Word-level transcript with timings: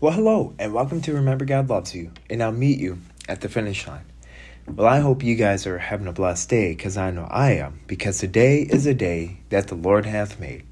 Well, 0.00 0.12
hello, 0.12 0.54
and 0.60 0.72
welcome 0.72 1.00
to 1.00 1.14
Remember 1.14 1.44
God 1.44 1.68
Loves 1.68 1.92
You, 1.92 2.12
and 2.30 2.40
I'll 2.40 2.52
meet 2.52 2.78
you 2.78 3.00
at 3.28 3.40
the 3.40 3.48
finish 3.48 3.84
line. 3.84 4.04
Well, 4.64 4.86
I 4.86 5.00
hope 5.00 5.24
you 5.24 5.34
guys 5.34 5.66
are 5.66 5.78
having 5.78 6.06
a 6.06 6.12
blessed 6.12 6.48
day, 6.48 6.68
because 6.70 6.96
I 6.96 7.10
know 7.10 7.26
I 7.28 7.54
am, 7.54 7.80
because 7.88 8.18
today 8.18 8.60
is 8.62 8.86
a 8.86 8.94
day 8.94 9.38
that 9.48 9.66
the 9.66 9.74
Lord 9.74 10.06
hath 10.06 10.38
made, 10.38 10.62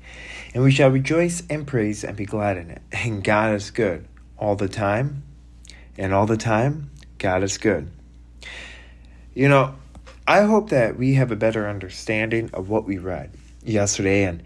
and 0.54 0.62
we 0.62 0.70
shall 0.70 0.90
rejoice 0.90 1.42
and 1.50 1.66
praise 1.66 2.04
and 2.04 2.16
be 2.16 2.24
glad 2.24 2.56
in 2.56 2.70
it. 2.70 2.82
And 2.92 3.24
God 3.24 3.56
is 3.56 3.72
good 3.72 4.06
all 4.38 4.54
the 4.54 4.68
time, 4.68 5.24
and 5.98 6.14
all 6.14 6.26
the 6.26 6.36
time, 6.36 6.92
God 7.18 7.42
is 7.42 7.58
good. 7.58 7.90
You 9.34 9.48
know, 9.48 9.74
I 10.28 10.42
hope 10.42 10.70
that 10.70 10.96
we 10.96 11.14
have 11.14 11.32
a 11.32 11.36
better 11.36 11.68
understanding 11.68 12.48
of 12.54 12.68
what 12.68 12.84
we 12.84 12.98
read 12.98 13.32
yesterday 13.64 14.22
and 14.22 14.44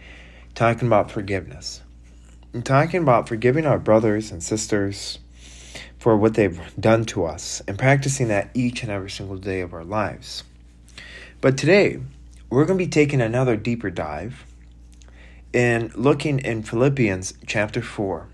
talking 0.55 0.88
about 0.88 1.10
forgiveness. 1.10 1.83
Talking 2.64 3.02
about 3.02 3.28
forgiving 3.28 3.64
our 3.64 3.78
brothers 3.78 4.32
and 4.32 4.42
sisters 4.42 5.20
for 6.00 6.16
what 6.16 6.34
they've 6.34 6.60
done 6.80 7.04
to 7.04 7.24
us 7.24 7.62
and 7.68 7.78
practicing 7.78 8.26
that 8.26 8.50
each 8.54 8.82
and 8.82 8.90
every 8.90 9.09
single 9.09 9.36
day 9.36 9.60
of 9.60 9.73
our 9.73 9.84
lives. 9.84 10.42
But 11.40 11.56
today, 11.56 12.00
we're 12.48 12.64
going 12.64 12.76
to 12.76 12.84
be 12.84 12.90
taking 12.90 13.20
another 13.20 13.56
deeper 13.56 13.88
dive 13.88 14.45
and 15.54 15.95
looking 15.95 16.40
in 16.40 16.64
Philippians 16.64 17.34
chapter 17.46 17.80
4. 17.82 18.26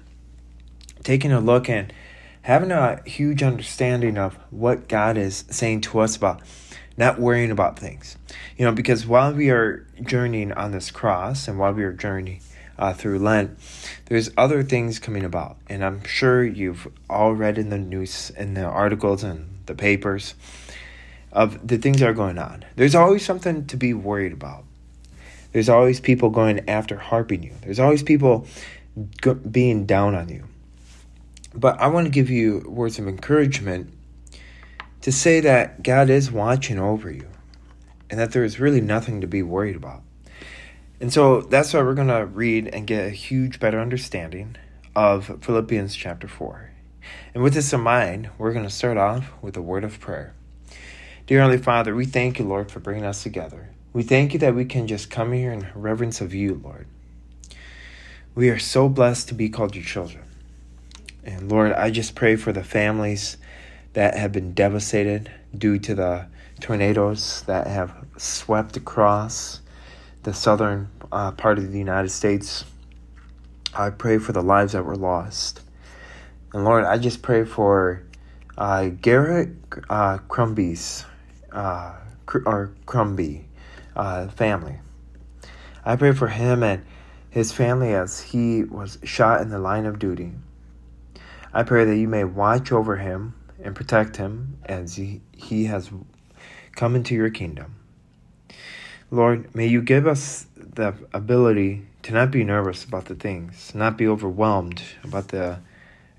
Taking 1.02 1.30
a 1.30 1.40
look 1.40 1.68
and 1.68 1.92
having 2.40 2.70
a 2.72 3.02
huge 3.04 3.42
understanding 3.42 4.16
of 4.16 4.38
what 4.48 4.88
God 4.88 5.18
is 5.18 5.44
saying 5.50 5.82
to 5.82 5.98
us 5.98 6.16
about 6.16 6.40
not 6.96 7.20
worrying 7.20 7.50
about 7.50 7.78
things. 7.78 8.16
You 8.56 8.64
know, 8.64 8.72
because 8.72 9.06
while 9.06 9.34
we 9.34 9.50
are 9.50 9.86
journeying 10.02 10.52
on 10.52 10.72
this 10.72 10.90
cross 10.90 11.48
and 11.48 11.58
while 11.58 11.74
we 11.74 11.84
are 11.84 11.92
journeying 11.92 12.40
uh, 12.78 12.92
through 12.92 13.18
Lent, 13.18 13.58
there's 14.06 14.30
other 14.36 14.62
things 14.62 14.98
coming 14.98 15.24
about. 15.24 15.56
And 15.68 15.84
I'm 15.84 16.04
sure 16.04 16.44
you've 16.44 16.88
all 17.08 17.32
read 17.34 17.58
in 17.58 17.70
the 17.70 17.78
news, 17.78 18.30
in 18.36 18.54
the 18.54 18.64
articles 18.64 19.22
and 19.22 19.58
the 19.66 19.74
papers 19.74 20.34
of 21.32 21.66
the 21.66 21.78
things 21.78 22.00
that 22.00 22.08
are 22.08 22.14
going 22.14 22.38
on. 22.38 22.64
There's 22.76 22.94
always 22.94 23.24
something 23.24 23.66
to 23.66 23.76
be 23.76 23.92
worried 23.92 24.32
about. 24.32 24.64
There's 25.52 25.68
always 25.68 26.00
people 26.00 26.30
going 26.30 26.68
after 26.68 26.96
harping 26.96 27.42
you. 27.42 27.52
There's 27.62 27.80
always 27.80 28.02
people 28.02 28.46
go- 29.20 29.34
being 29.34 29.86
down 29.86 30.14
on 30.14 30.28
you. 30.28 30.44
But 31.54 31.80
I 31.80 31.86
want 31.88 32.06
to 32.06 32.10
give 32.10 32.28
you 32.28 32.64
words 32.66 32.98
of 32.98 33.08
encouragement 33.08 33.92
to 35.00 35.12
say 35.12 35.40
that 35.40 35.82
God 35.82 36.10
is 36.10 36.30
watching 36.30 36.78
over 36.78 37.10
you 37.10 37.28
and 38.10 38.20
that 38.20 38.32
there 38.32 38.44
is 38.44 38.60
really 38.60 38.80
nothing 38.80 39.20
to 39.20 39.26
be 39.26 39.42
worried 39.42 39.76
about. 39.76 40.02
And 40.98 41.12
so 41.12 41.42
that's 41.42 41.74
why 41.74 41.82
we're 41.82 41.94
going 41.94 42.08
to 42.08 42.24
read 42.24 42.68
and 42.68 42.86
get 42.86 43.06
a 43.06 43.10
huge 43.10 43.60
better 43.60 43.78
understanding 43.78 44.56
of 44.94 45.38
Philippians 45.42 45.94
chapter 45.94 46.26
4. 46.26 46.70
And 47.34 47.42
with 47.42 47.52
this 47.52 47.72
in 47.72 47.82
mind, 47.82 48.30
we're 48.38 48.54
going 48.54 48.64
to 48.64 48.70
start 48.70 48.96
off 48.96 49.30
with 49.42 49.56
a 49.58 49.62
word 49.62 49.84
of 49.84 50.00
prayer. 50.00 50.32
Dear 51.26 51.40
Heavenly 51.40 51.62
Father, 51.62 51.94
we 51.94 52.06
thank 52.06 52.38
you, 52.38 52.46
Lord, 52.46 52.70
for 52.70 52.80
bringing 52.80 53.04
us 53.04 53.22
together. 53.22 53.68
We 53.92 54.04
thank 54.04 54.32
you 54.32 54.38
that 54.38 54.54
we 54.54 54.64
can 54.64 54.86
just 54.86 55.10
come 55.10 55.32
here 55.32 55.52
in 55.52 55.68
reverence 55.74 56.22
of 56.22 56.32
you, 56.32 56.60
Lord. 56.64 56.86
We 58.34 58.48
are 58.48 58.58
so 58.58 58.88
blessed 58.88 59.28
to 59.28 59.34
be 59.34 59.50
called 59.50 59.74
your 59.74 59.84
children. 59.84 60.24
And 61.24 61.50
Lord, 61.50 61.72
I 61.72 61.90
just 61.90 62.14
pray 62.14 62.36
for 62.36 62.52
the 62.52 62.64
families 62.64 63.36
that 63.92 64.16
have 64.16 64.32
been 64.32 64.54
devastated 64.54 65.30
due 65.56 65.78
to 65.80 65.94
the 65.94 66.26
tornadoes 66.60 67.42
that 67.42 67.66
have 67.66 67.94
swept 68.16 68.76
across 68.76 69.60
the 70.26 70.34
southern 70.34 70.90
uh, 71.12 71.30
part 71.30 71.56
of 71.56 71.70
the 71.70 71.78
United 71.78 72.08
States. 72.08 72.64
I 73.72 73.90
pray 73.90 74.18
for 74.18 74.32
the 74.32 74.42
lives 74.42 74.72
that 74.72 74.84
were 74.84 74.96
lost. 74.96 75.60
And 76.52 76.64
Lord, 76.64 76.84
I 76.84 76.98
just 76.98 77.22
pray 77.22 77.44
for 77.44 78.02
uh, 78.58 78.88
Garrett 78.88 79.50
uh, 79.88 80.18
uh, 81.52 81.94
or 82.44 82.74
Crumby 82.86 83.46
uh, 83.94 84.26
family. 84.26 84.74
I 85.84 85.94
pray 85.94 86.10
for 86.10 86.26
him 86.26 86.64
and 86.64 86.84
his 87.30 87.52
family 87.52 87.94
as 87.94 88.20
he 88.20 88.64
was 88.64 88.98
shot 89.04 89.42
in 89.42 89.50
the 89.50 89.60
line 89.60 89.86
of 89.86 90.00
duty. 90.00 90.32
I 91.54 91.62
pray 91.62 91.84
that 91.84 91.96
you 91.96 92.08
may 92.08 92.24
watch 92.24 92.72
over 92.72 92.96
him 92.96 93.34
and 93.62 93.76
protect 93.76 94.16
him 94.16 94.58
as 94.64 94.96
he, 94.96 95.20
he 95.30 95.66
has 95.66 95.88
come 96.74 96.96
into 96.96 97.14
your 97.14 97.30
kingdom. 97.30 97.76
Lord, 99.10 99.54
may 99.54 99.68
you 99.68 99.82
give 99.82 100.06
us 100.06 100.46
the 100.56 100.94
ability 101.12 101.86
to 102.02 102.12
not 102.12 102.32
be 102.32 102.42
nervous 102.42 102.84
about 102.84 103.04
the 103.04 103.14
things, 103.14 103.72
not 103.72 103.96
be 103.96 104.06
overwhelmed 104.06 104.82
about 105.04 105.28
the 105.28 105.60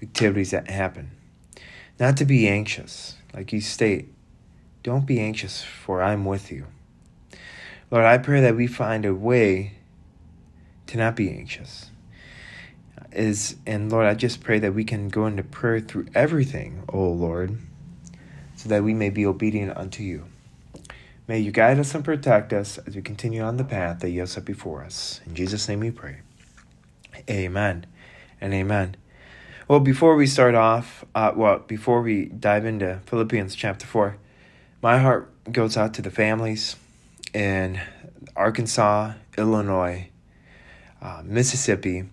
activities 0.01 0.51
that 0.51 0.69
happen, 0.69 1.11
not 1.99 2.15
to 2.17 2.25
be 2.25 2.47
anxious. 2.47 3.15
Like 3.33 3.51
you 3.51 3.59
state, 3.59 4.07
don't 4.83 5.05
be 5.05 5.19
anxious, 5.19 5.63
for 5.63 6.01
I'm 6.01 6.23
with 6.23 6.49
you. 6.49 6.67
Lord, 7.91 8.05
I 8.05 8.17
pray 8.17 8.39
that 8.39 8.55
we 8.55 8.67
find 8.67 9.05
a 9.05 9.13
way 9.13 9.73
to 10.87 10.97
not 10.97 11.15
be 11.15 11.29
anxious. 11.29 11.91
Is 13.11 13.57
and 13.65 13.91
Lord, 13.91 14.05
I 14.05 14.13
just 14.13 14.41
pray 14.41 14.59
that 14.59 14.73
we 14.73 14.85
can 14.85 15.09
go 15.09 15.25
into 15.25 15.43
prayer 15.43 15.81
through 15.81 16.07
everything, 16.15 16.83
oh 16.87 17.09
Lord, 17.09 17.57
so 18.55 18.69
that 18.69 18.83
we 18.83 18.93
may 18.93 19.09
be 19.09 19.25
obedient 19.25 19.75
unto 19.75 20.03
you. 20.03 20.25
May 21.27 21.39
you 21.39 21.51
guide 21.51 21.77
us 21.77 21.93
and 21.93 22.05
protect 22.05 22.53
us 22.53 22.77
as 22.77 22.95
we 22.95 23.01
continue 23.01 23.41
on 23.41 23.57
the 23.57 23.65
path 23.65 23.99
that 23.99 24.11
you 24.11 24.21
have 24.21 24.29
set 24.29 24.45
before 24.45 24.85
us. 24.85 25.19
In 25.25 25.35
Jesus' 25.35 25.67
name 25.67 25.81
we 25.81 25.91
pray. 25.91 26.21
Amen 27.29 27.85
and 28.39 28.53
amen. 28.53 28.95
Well, 29.67 29.81
before 29.81 30.15
we 30.15 30.25
start 30.25 30.55
off, 30.55 31.03
uh, 31.13 31.33
well, 31.35 31.59
before 31.59 32.01
we 32.01 32.27
dive 32.27 32.63
into 32.65 33.01
Philippians 33.07 33.55
chapter 33.55 33.85
4, 33.85 34.15
my 34.81 34.99
heart 34.99 35.29
goes 35.51 35.75
out 35.75 35.93
to 35.95 36.01
the 36.01 36.11
families 36.11 36.77
in 37.33 37.81
Arkansas, 38.37 39.11
Illinois, 39.37 40.07
uh, 41.01 41.23
Mississippi, 41.25 42.05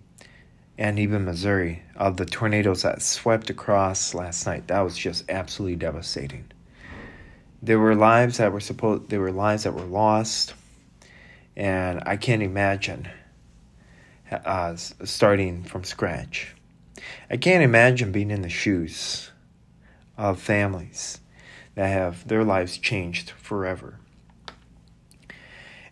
and 0.77 0.99
even 0.99 1.23
Missouri 1.23 1.83
of 1.95 2.17
the 2.17 2.25
tornadoes 2.25 2.81
that 2.81 3.01
swept 3.01 3.49
across 3.49 4.13
last 4.13 4.45
night. 4.45 4.67
That 4.67 4.81
was 4.81 4.97
just 4.97 5.23
absolutely 5.29 5.77
devastating. 5.77 6.51
There 7.65 7.79
were 7.79 7.95
lives 7.95 8.37
that 8.37 8.51
were 8.51 8.59
supposed 8.59 9.09
there 9.09 9.19
were 9.19 9.31
lives 9.31 9.63
that 9.63 9.73
were 9.73 9.81
lost, 9.81 10.53
and 11.57 11.99
I 12.05 12.15
can't 12.15 12.43
imagine 12.43 13.07
uh, 14.31 14.75
starting 14.75 15.63
from 15.63 15.83
scratch. 15.83 16.53
I 17.27 17.37
can't 17.37 17.63
imagine 17.63 18.11
being 18.11 18.29
in 18.29 18.43
the 18.43 18.49
shoes 18.49 19.31
of 20.15 20.39
families 20.39 21.21
that 21.73 21.87
have 21.87 22.27
their 22.27 22.43
lives 22.43 22.77
changed 22.77 23.31
forever. 23.31 23.97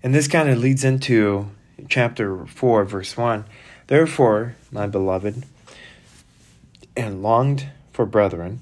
And 0.03 0.13
this 0.13 0.27
kind 0.27 0.49
of 0.49 0.59
leads 0.59 0.83
into 0.83 1.49
chapter 1.89 2.45
4, 2.45 2.85
verse 2.85 3.17
1. 3.17 3.45
Therefore, 3.87 4.55
my 4.71 4.85
beloved, 4.85 5.43
and 6.95 7.23
longed 7.23 7.69
for 7.91 8.05
brethren, 8.05 8.61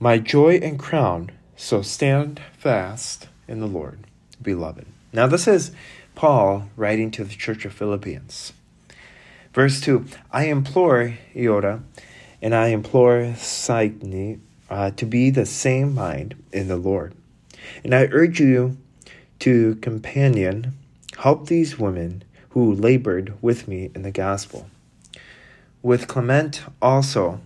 my 0.00 0.18
joy 0.18 0.56
and 0.56 0.76
crown, 0.76 1.30
so 1.62 1.80
stand 1.80 2.40
fast 2.58 3.28
in 3.46 3.60
the 3.60 3.68
Lord, 3.68 4.00
beloved. 4.42 4.84
Now, 5.12 5.28
this 5.28 5.46
is 5.46 5.70
Paul 6.16 6.68
writing 6.76 7.12
to 7.12 7.22
the 7.22 7.36
church 7.36 7.64
of 7.64 7.72
Philippians. 7.72 8.52
Verse 9.54 9.80
2 9.80 10.06
I 10.32 10.46
implore 10.46 11.18
Euodia 11.36 11.82
and 12.42 12.52
I 12.52 12.68
implore 12.68 13.34
Syntyche 13.36 14.40
uh, 14.68 14.90
to 14.90 15.06
be 15.06 15.30
the 15.30 15.46
same 15.46 15.94
mind 15.94 16.34
in 16.52 16.66
the 16.66 16.76
Lord. 16.76 17.14
And 17.84 17.94
I 17.94 18.08
urge 18.10 18.40
you 18.40 18.76
to 19.38 19.76
companion, 19.76 20.76
help 21.18 21.46
these 21.46 21.78
women 21.78 22.24
who 22.50 22.74
labored 22.74 23.40
with 23.40 23.68
me 23.68 23.92
in 23.94 24.02
the 24.02 24.10
gospel. 24.10 24.66
With 25.80 26.08
Clement 26.08 26.62
also, 26.82 27.40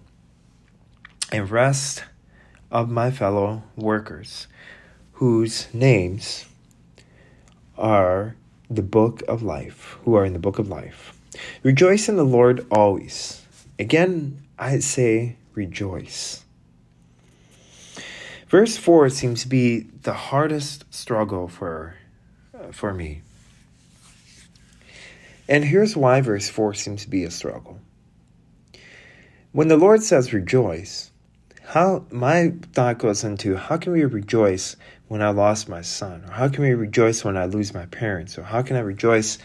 and 1.31 1.51
rest 1.51 2.05
of 2.71 2.91
my 2.91 3.11
fellow 3.11 3.63
workers, 3.77 4.47
whose 5.13 5.73
names 5.73 6.47
are 7.79 8.37
the 8.69 8.83
book 8.83 9.23
of 9.29 9.43
life, 9.43 9.99
who 10.05 10.15
are 10.15 10.25
in 10.25 10.33
the 10.33 10.39
book 10.39 10.59
of 10.59 10.69
life. 10.69 11.13
Rejoice 11.63 12.09
in 12.09 12.17
the 12.17 12.25
Lord 12.25 12.67
always. 12.71 13.43
Again, 13.79 14.43
I 14.59 14.79
say 14.79 15.37
rejoice. 15.55 16.45
Verse 18.49 18.77
4 18.77 19.11
seems 19.11 19.43
to 19.43 19.49
be 19.49 19.81
the 20.03 20.13
hardest 20.13 20.85
struggle 20.95 21.49
for, 21.49 21.97
uh, 22.55 22.71
for 22.71 22.95
me. 22.95 23.23
And 25.49 25.65
here's 25.65 25.97
why 25.97 26.21
verse 26.21 26.49
4 26.49 26.75
seems 26.75 27.03
to 27.03 27.11
be 27.11 27.25
a 27.25 27.31
struggle. 27.31 27.81
When 29.53 29.69
the 29.69 29.77
Lord 29.77 30.03
says 30.03 30.33
rejoice, 30.33 31.11
how 31.67 32.05
my 32.11 32.55
thought 32.73 32.99
goes 32.99 33.25
into 33.25 33.57
how 33.57 33.77
can 33.77 33.93
we 33.93 34.05
rejoice 34.05 34.77
when 35.09 35.21
I 35.21 35.31
lost 35.31 35.69
my 35.69 35.83
son? 35.83 36.25
Or 36.29 36.33
how 36.33 36.49
can 36.49 36.63
we 36.63 36.75
rejoice 36.75 37.25
when 37.25 37.37
I 37.37 37.47
lose 37.47 37.75
my 37.75 37.87
parents? 37.87 38.39
Or 38.39 38.45
how 38.45 38.63
can 38.63 38.77
I 38.77 38.81
rejoice 38.81 39.39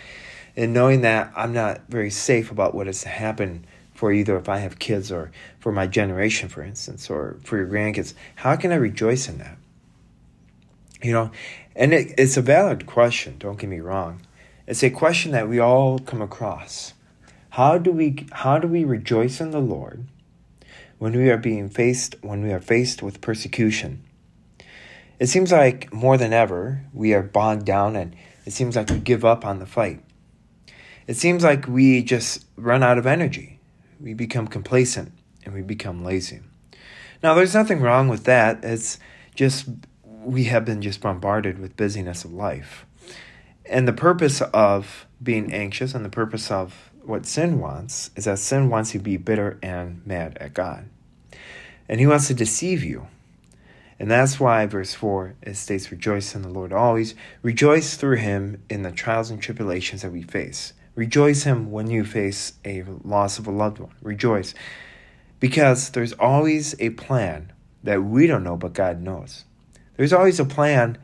in 0.55 0.71
knowing 0.73 1.01
that 1.01 1.31
I'm 1.35 1.53
not 1.53 1.81
very 1.89 2.11
safe 2.11 2.51
about 2.51 2.75
what 2.75 2.87
has 2.87 3.03
happened 3.03 3.65
for 3.93 4.11
either 4.11 4.37
if 4.37 4.49
I 4.49 4.57
have 4.57 4.79
kids 4.79 5.11
or 5.11 5.31
for 5.59 5.71
my 5.71 5.87
generation, 5.87 6.49
for 6.49 6.61
instance, 6.61 7.09
or 7.09 7.37
for 7.43 7.57
your 7.57 7.67
grandkids. 7.67 8.13
How 8.35 8.55
can 8.55 8.71
I 8.71 8.75
rejoice 8.75 9.27
in 9.27 9.37
that? 9.39 9.57
You 11.01 11.13
know, 11.13 11.31
and 11.75 11.93
it, 11.93 12.13
it's 12.17 12.37
a 12.37 12.41
valid 12.41 12.85
question, 12.85 13.37
don't 13.37 13.59
get 13.59 13.69
me 13.69 13.79
wrong. 13.79 14.21
It's 14.67 14.83
a 14.83 14.89
question 14.89 15.31
that 15.31 15.49
we 15.49 15.59
all 15.59 15.99
come 15.99 16.21
across. 16.21 16.93
How 17.51 17.77
do 17.77 17.91
we 17.91 18.25
how 18.31 18.59
do 18.59 18.67
we 18.67 18.83
rejoice 18.83 19.41
in 19.41 19.51
the 19.51 19.59
Lord 19.59 20.05
when 21.01 21.17
we 21.17 21.31
are 21.31 21.37
being 21.37 21.67
faced 21.67 22.15
when 22.21 22.43
we 22.43 22.53
are 22.53 22.59
faced 22.59 23.01
with 23.01 23.21
persecution? 23.21 24.03
It 25.17 25.29
seems 25.29 25.51
like 25.51 25.91
more 25.91 26.15
than 26.15 26.31
ever 26.31 26.85
we 26.93 27.15
are 27.15 27.23
bogged 27.23 27.65
down 27.65 27.95
and 27.95 28.15
it 28.45 28.53
seems 28.53 28.75
like 28.75 28.91
we 28.91 28.99
give 28.99 29.25
up 29.25 29.43
on 29.43 29.57
the 29.57 29.65
fight. 29.65 30.03
It 31.07 31.15
seems 31.17 31.43
like 31.43 31.67
we 31.67 32.03
just 32.03 32.45
run 32.55 32.83
out 32.83 32.99
of 32.99 33.07
energy. 33.07 33.59
We 33.99 34.13
become 34.13 34.47
complacent 34.47 35.11
and 35.43 35.55
we 35.55 35.63
become 35.63 36.05
lazy. 36.05 36.41
Now 37.23 37.33
there's 37.33 37.55
nothing 37.55 37.81
wrong 37.81 38.07
with 38.07 38.25
that. 38.25 38.63
It's 38.63 38.99
just 39.33 39.69
we 40.03 40.43
have 40.43 40.65
been 40.65 40.83
just 40.83 41.01
bombarded 41.01 41.57
with 41.57 41.75
busyness 41.77 42.23
of 42.25 42.31
life. 42.31 42.85
And 43.65 43.87
the 43.87 43.93
purpose 43.93 44.39
of 44.53 45.07
being 45.23 45.51
anxious 45.51 45.95
and 45.95 46.05
the 46.05 46.09
purpose 46.09 46.51
of 46.51 46.90
what 47.11 47.25
sin 47.25 47.59
wants 47.59 48.09
is 48.15 48.23
that 48.23 48.39
sin 48.39 48.69
wants 48.69 48.93
you 48.93 48.99
to 48.99 49.03
be 49.03 49.17
bitter 49.17 49.59
and 49.61 50.01
mad 50.07 50.37
at 50.39 50.53
God. 50.53 50.87
And 51.87 51.99
he 51.99 52.07
wants 52.07 52.27
to 52.27 52.33
deceive 52.33 52.83
you. 52.83 53.07
And 53.99 54.09
that's 54.09 54.39
why 54.39 54.65
verse 54.65 54.93
4 54.93 55.35
it 55.41 55.55
states, 55.57 55.91
Rejoice 55.91 56.33
in 56.33 56.41
the 56.41 56.49
Lord 56.49 56.73
always. 56.73 57.13
Rejoice 57.43 57.95
through 57.95 58.15
him 58.15 58.63
in 58.69 58.81
the 58.81 58.91
trials 58.91 59.29
and 59.29 59.41
tribulations 59.41 60.01
that 60.01 60.11
we 60.11 60.23
face. 60.23 60.73
Rejoice 60.95 61.43
him 61.43 61.69
when 61.69 61.89
you 61.89 62.05
face 62.05 62.53
a 62.65 62.83
loss 63.03 63.37
of 63.37 63.45
a 63.45 63.51
loved 63.51 63.79
one. 63.79 63.93
Rejoice. 64.01 64.55
Because 65.39 65.89
there's 65.89 66.13
always 66.13 66.75
a 66.79 66.91
plan 66.91 67.51
that 67.83 68.03
we 68.03 68.25
don't 68.25 68.43
know, 68.43 68.57
but 68.57 68.73
God 68.73 69.01
knows. 69.01 69.43
There's 69.97 70.13
always 70.13 70.39
a 70.39 70.45
plan 70.45 70.97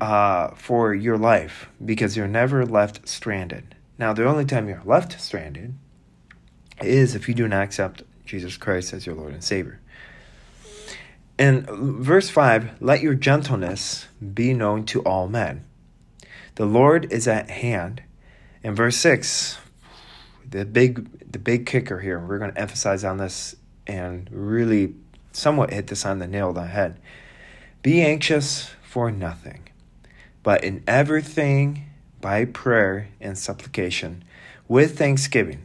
uh, 0.00 0.48
for 0.54 0.94
your 0.94 1.18
life 1.18 1.68
because 1.84 2.16
you're 2.16 2.26
never 2.26 2.64
left 2.64 3.06
stranded. 3.06 3.75
Now, 3.98 4.12
the 4.12 4.26
only 4.26 4.44
time 4.44 4.68
you're 4.68 4.82
left 4.84 5.20
stranded 5.20 5.74
is 6.82 7.14
if 7.14 7.28
you 7.28 7.34
do 7.34 7.48
not 7.48 7.62
accept 7.62 8.02
Jesus 8.24 8.56
Christ 8.56 8.92
as 8.92 9.06
your 9.06 9.14
Lord 9.14 9.32
and 9.32 9.42
Savior. 9.42 9.80
In 11.38 11.66
verse 12.02 12.30
5, 12.30 12.80
let 12.80 13.02
your 13.02 13.14
gentleness 13.14 14.08
be 14.34 14.54
known 14.54 14.84
to 14.86 15.02
all 15.02 15.28
men. 15.28 15.64
The 16.56 16.66
Lord 16.66 17.12
is 17.12 17.28
at 17.28 17.50
hand. 17.50 18.02
In 18.62 18.74
verse 18.74 18.96
6, 18.96 19.58
the 20.48 20.64
big 20.64 21.30
the 21.30 21.38
big 21.38 21.66
kicker 21.66 22.00
here, 22.00 22.18
we're 22.18 22.38
going 22.38 22.52
to 22.52 22.58
emphasize 22.58 23.04
on 23.04 23.18
this 23.18 23.56
and 23.86 24.28
really 24.32 24.94
somewhat 25.32 25.70
hit 25.70 25.88
this 25.88 26.06
on 26.06 26.18
the 26.18 26.26
nail 26.26 26.48
on 26.48 26.54
the 26.54 26.66
head. 26.66 26.98
Be 27.82 28.00
anxious 28.00 28.70
for 28.82 29.10
nothing, 29.10 29.68
but 30.42 30.64
in 30.64 30.82
everything 30.86 31.84
by 32.26 32.44
prayer 32.44 33.06
and 33.20 33.38
supplication 33.38 34.24
with 34.66 34.98
thanksgiving, 34.98 35.62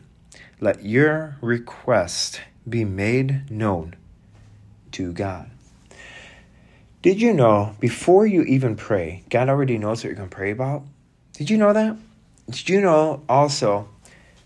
let 0.59 0.85
your 0.85 1.35
request 1.41 2.39
be 2.69 2.85
made 2.85 3.49
known 3.49 3.95
to 4.91 5.11
God. 5.11 5.49
Did 7.01 7.19
you 7.19 7.33
know 7.33 7.75
before 7.79 8.27
you 8.27 8.43
even 8.43 8.75
pray, 8.75 9.23
God 9.31 9.49
already 9.49 9.79
knows 9.79 10.03
what 10.03 10.09
you're 10.09 10.13
going 10.13 10.29
to 10.29 10.35
pray 10.35 10.51
about? 10.51 10.83
Did 11.33 11.49
you 11.49 11.57
know 11.57 11.73
that? 11.73 11.97
Did 12.47 12.69
you 12.69 12.79
know 12.79 13.23
also 13.27 13.89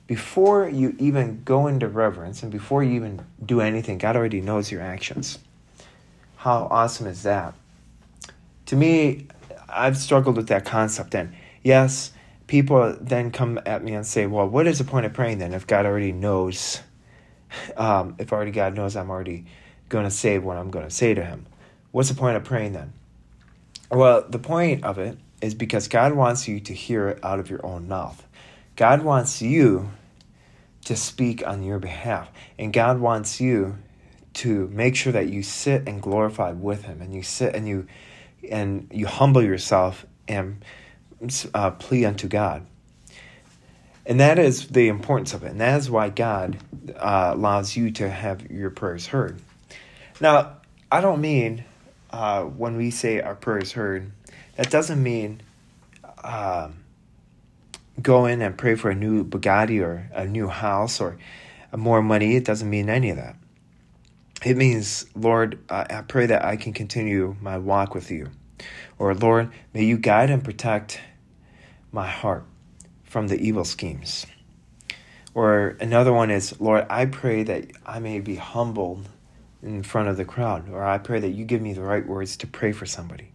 before 0.07 0.69
you 0.69 0.95
even 0.97 1.41
go 1.43 1.67
into 1.67 1.89
reverence 1.89 2.43
and 2.43 2.49
before 2.49 2.81
you 2.81 2.93
even 2.93 3.25
do 3.45 3.59
anything, 3.59 3.97
God 3.97 4.15
already 4.15 4.39
knows 4.39 4.71
your 4.71 4.81
actions? 4.81 5.37
How 6.37 6.69
awesome 6.71 7.07
is 7.07 7.23
that? 7.23 7.55
To 8.67 8.77
me, 8.77 9.27
I've 9.67 9.97
struggled 9.97 10.37
with 10.37 10.47
that 10.47 10.63
concept. 10.63 11.13
And 11.13 11.35
yes, 11.65 12.11
people 12.47 12.95
then 13.01 13.31
come 13.31 13.59
at 13.65 13.83
me 13.83 13.93
and 13.93 14.05
say, 14.05 14.27
well, 14.27 14.47
what 14.47 14.67
is 14.67 14.77
the 14.77 14.83
point 14.85 15.05
of 15.05 15.13
praying 15.13 15.39
then 15.39 15.53
if 15.53 15.67
God 15.67 15.85
already 15.85 16.13
knows? 16.13 16.79
Um, 17.77 18.15
if 18.19 18.33
already 18.33 18.51
God 18.51 18.75
knows 18.75 18.97
I'm 18.97 19.09
already 19.09 19.45
going 19.87 20.03
to 20.03 20.11
say 20.11 20.39
what 20.39 20.57
I'm 20.57 20.71
going 20.71 20.85
to 20.85 20.93
say 20.93 21.13
to 21.13 21.23
him. 21.23 21.45
What's 21.91 22.09
the 22.09 22.15
point 22.15 22.35
of 22.35 22.43
praying 22.43 22.73
then? 22.73 22.91
Well, 23.89 24.25
the 24.27 24.39
point 24.39 24.83
of 24.83 24.97
it 24.97 25.17
is 25.41 25.53
because 25.53 25.87
God 25.87 26.13
wants 26.13 26.49
you 26.49 26.59
to 26.59 26.73
hear 26.73 27.07
it 27.07 27.23
out 27.23 27.39
of 27.39 27.49
your 27.49 27.65
own 27.65 27.87
mouth. 27.87 28.25
God 28.75 29.03
wants 29.03 29.41
you 29.41 29.91
to 30.85 30.95
speak 30.95 31.47
on 31.47 31.63
your 31.63 31.79
behalf. 31.79 32.29
And 32.59 32.73
God 32.73 32.99
wants 32.99 33.39
you 33.39 33.77
to 34.35 34.67
make 34.67 34.95
sure 34.95 35.13
that 35.13 35.29
you 35.29 35.43
sit 35.43 35.87
and 35.87 36.01
glorify 36.01 36.51
with 36.51 36.83
him 36.83 37.01
and 37.01 37.13
you 37.13 37.23
sit 37.23 37.55
and 37.55 37.67
you 37.67 37.87
and 38.49 38.87
you 38.91 39.07
humble 39.07 39.41
yourself 39.41 40.05
and 40.27 40.61
uh, 41.53 41.71
plea 41.71 42.05
unto 42.05 42.27
God. 42.27 42.65
And 44.05 44.19
that 44.19 44.37
is 44.37 44.67
the 44.67 44.87
importance 44.87 45.33
of 45.33 45.43
it. 45.43 45.51
And 45.51 45.61
that 45.61 45.79
is 45.79 45.89
why 45.89 46.09
God 46.09 46.57
uh, 46.95 47.31
allows 47.33 47.75
you 47.75 47.91
to 47.91 48.09
have 48.09 48.49
your 48.51 48.69
prayers 48.69 49.07
heard. 49.07 49.39
Now, 50.21 50.57
I 50.91 51.01
don't 51.01 51.21
mean 51.21 51.63
uh, 52.11 52.43
when 52.43 52.77
we 52.77 52.91
say 52.91 53.19
our 53.19 53.35
prayers 53.35 53.71
heard, 53.71 54.11
that 54.55 54.69
doesn't 54.69 55.01
mean 55.01 55.41
um, 56.23 56.83
go 58.01 58.25
in 58.25 58.41
and 58.41 58.57
pray 58.57 58.75
for 58.75 58.89
a 58.89 58.95
new 58.95 59.23
Bugatti 59.23 59.81
or 59.81 60.09
a 60.13 60.25
new 60.25 60.47
house 60.47 61.01
or 61.01 61.17
more 61.75 62.01
money. 62.01 62.35
It 62.35 62.45
doesn't 62.45 62.69
mean 62.69 62.89
any 62.89 63.09
of 63.09 63.17
that. 63.17 63.35
It 64.43 64.57
means, 64.57 65.07
Lord, 65.15 65.59
I 65.69 66.03
pray 66.07 66.27
that 66.27 66.45
I 66.45 66.55
can 66.55 66.73
continue 66.73 67.35
my 67.41 67.57
walk 67.57 67.95
with 67.95 68.11
you. 68.11 68.29
Or, 68.99 69.15
Lord, 69.15 69.51
may 69.73 69.83
you 69.83 69.97
guide 69.97 70.29
and 70.29 70.43
protect 70.43 70.99
my 71.95 72.07
heart 72.07 72.43
from 73.03 73.29
the 73.29 73.39
evil 73.39 73.65
schemes. 73.65 74.27
Or 75.33 75.77
another 75.79 76.13
one 76.13 76.29
is, 76.29 76.59
Lord, 76.61 76.85
I 76.89 77.07
pray 77.07 77.43
that 77.43 77.71
I 77.85 77.99
may 77.99 78.19
be 78.19 78.35
humbled 78.35 79.09
in 79.63 79.81
front 79.81 80.09
of 80.09 80.17
the 80.17 80.25
crowd. 80.25 80.69
Or 80.69 80.83
I 80.83 80.97
pray 80.97 81.19
that 81.21 81.29
you 81.29 81.45
give 81.45 81.61
me 81.61 81.73
the 81.73 81.81
right 81.81 82.05
words 82.05 82.37
to 82.37 82.47
pray 82.47 82.71
for 82.71 82.85
somebody. 82.85 83.31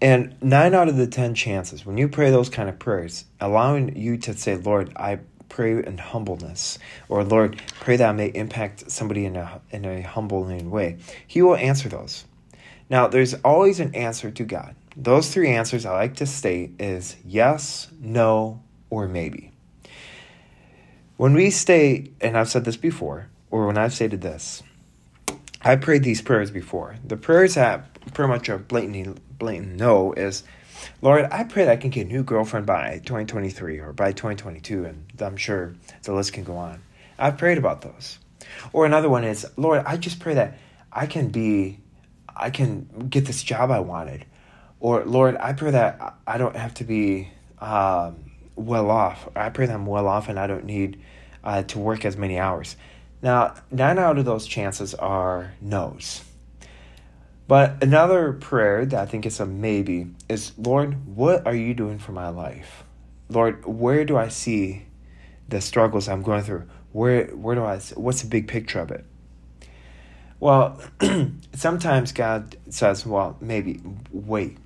And 0.00 0.36
nine 0.40 0.74
out 0.74 0.88
of 0.88 0.96
the 0.96 1.08
ten 1.08 1.34
chances, 1.34 1.84
when 1.84 1.98
you 1.98 2.08
pray 2.08 2.30
those 2.30 2.48
kind 2.48 2.68
of 2.68 2.78
prayers, 2.78 3.24
allowing 3.40 3.96
you 3.96 4.16
to 4.18 4.34
say, 4.34 4.56
Lord, 4.56 4.92
I 4.94 5.18
pray 5.48 5.72
in 5.82 5.98
humbleness, 5.98 6.78
or 7.08 7.24
Lord, 7.24 7.60
pray 7.80 7.96
that 7.96 8.08
I 8.08 8.12
may 8.12 8.28
impact 8.28 8.90
somebody 8.90 9.24
in 9.24 9.34
a 9.34 9.60
in 9.70 9.84
a 9.84 10.02
humbling 10.02 10.70
way. 10.70 10.98
He 11.26 11.42
will 11.42 11.56
answer 11.56 11.88
those. 11.88 12.26
Now, 12.88 13.08
there's 13.08 13.34
always 13.34 13.80
an 13.80 13.94
answer 13.94 14.30
to 14.30 14.44
God. 14.44 14.76
Those 15.00 15.32
three 15.32 15.50
answers 15.50 15.86
I 15.86 15.92
like 15.92 16.16
to 16.16 16.26
state 16.26 16.72
is 16.80 17.14
yes, 17.24 17.86
no, 18.00 18.64
or 18.90 19.06
maybe. 19.06 19.52
When 21.16 21.34
we 21.34 21.50
state, 21.50 22.16
and 22.20 22.36
I've 22.36 22.48
said 22.48 22.64
this 22.64 22.76
before, 22.76 23.28
or 23.48 23.68
when 23.68 23.78
I've 23.78 23.94
stated 23.94 24.22
this, 24.22 24.60
I 25.62 25.76
prayed 25.76 26.02
these 26.02 26.20
prayers 26.20 26.50
before. 26.50 26.96
The 27.04 27.16
prayers 27.16 27.54
that 27.54 27.94
pretty 28.12 28.28
much 28.28 28.48
are 28.48 28.58
blatant, 28.58 29.20
blatant 29.38 29.76
no 29.76 30.14
is 30.14 30.42
Lord, 31.00 31.28
I 31.30 31.44
pray 31.44 31.64
that 31.64 31.72
I 31.72 31.76
can 31.76 31.90
get 31.90 32.06
a 32.06 32.08
new 32.08 32.24
girlfriend 32.24 32.66
by 32.66 32.94
2023 33.04 33.78
or 33.78 33.92
by 33.92 34.10
2022, 34.10 34.84
and 34.84 35.04
I'm 35.20 35.36
sure 35.36 35.76
the 36.02 36.12
list 36.12 36.32
can 36.32 36.42
go 36.42 36.56
on. 36.56 36.82
I've 37.16 37.38
prayed 37.38 37.58
about 37.58 37.82
those. 37.82 38.18
Or 38.72 38.84
another 38.84 39.08
one 39.08 39.22
is, 39.22 39.46
Lord, 39.56 39.84
I 39.86 39.96
just 39.96 40.18
pray 40.18 40.34
that 40.34 40.58
I 40.92 41.06
can 41.06 41.28
be, 41.28 41.78
I 42.34 42.50
can 42.50 43.08
get 43.08 43.26
this 43.26 43.44
job 43.44 43.70
I 43.70 43.78
wanted. 43.78 44.24
Or, 44.80 45.04
Lord, 45.04 45.36
I 45.36 45.52
pray 45.52 45.72
that 45.72 46.16
I 46.26 46.38
don't 46.38 46.56
have 46.56 46.74
to 46.74 46.84
be 46.84 47.30
um, 47.58 48.30
well 48.54 48.90
off. 48.90 49.28
I 49.34 49.50
pray 49.50 49.66
that 49.66 49.74
I'm 49.74 49.86
well 49.86 50.06
off 50.06 50.28
and 50.28 50.38
I 50.38 50.46
don't 50.46 50.64
need 50.64 51.02
uh, 51.42 51.62
to 51.64 51.78
work 51.78 52.04
as 52.04 52.16
many 52.16 52.38
hours. 52.38 52.76
Now, 53.22 53.54
nine 53.70 53.98
out 53.98 54.18
of 54.18 54.24
those 54.24 54.46
chances 54.46 54.94
are 54.94 55.52
no's. 55.60 56.22
But 57.48 57.82
another 57.82 58.34
prayer 58.34 58.84
that 58.84 59.00
I 59.00 59.06
think 59.06 59.24
is 59.24 59.40
a 59.40 59.46
maybe 59.46 60.08
is 60.28 60.52
Lord, 60.58 61.16
what 61.16 61.46
are 61.46 61.54
you 61.54 61.72
doing 61.72 61.98
for 61.98 62.12
my 62.12 62.28
life? 62.28 62.84
Lord, 63.30 63.64
where 63.64 64.04
do 64.04 64.16
I 64.16 64.28
see 64.28 64.86
the 65.48 65.60
struggles 65.60 66.08
I'm 66.08 66.22
going 66.22 66.42
through? 66.42 66.68
Where 66.92 67.26
where 67.28 67.54
do 67.54 67.64
I 67.64 67.78
what's 67.94 68.22
the 68.22 68.28
big 68.28 68.48
picture 68.48 68.80
of 68.80 68.90
it? 68.90 69.04
Well, 70.40 70.80
sometimes 71.54 72.12
God 72.12 72.56
says, 72.68 73.04
well, 73.04 73.36
maybe 73.40 73.80
wait. 74.12 74.58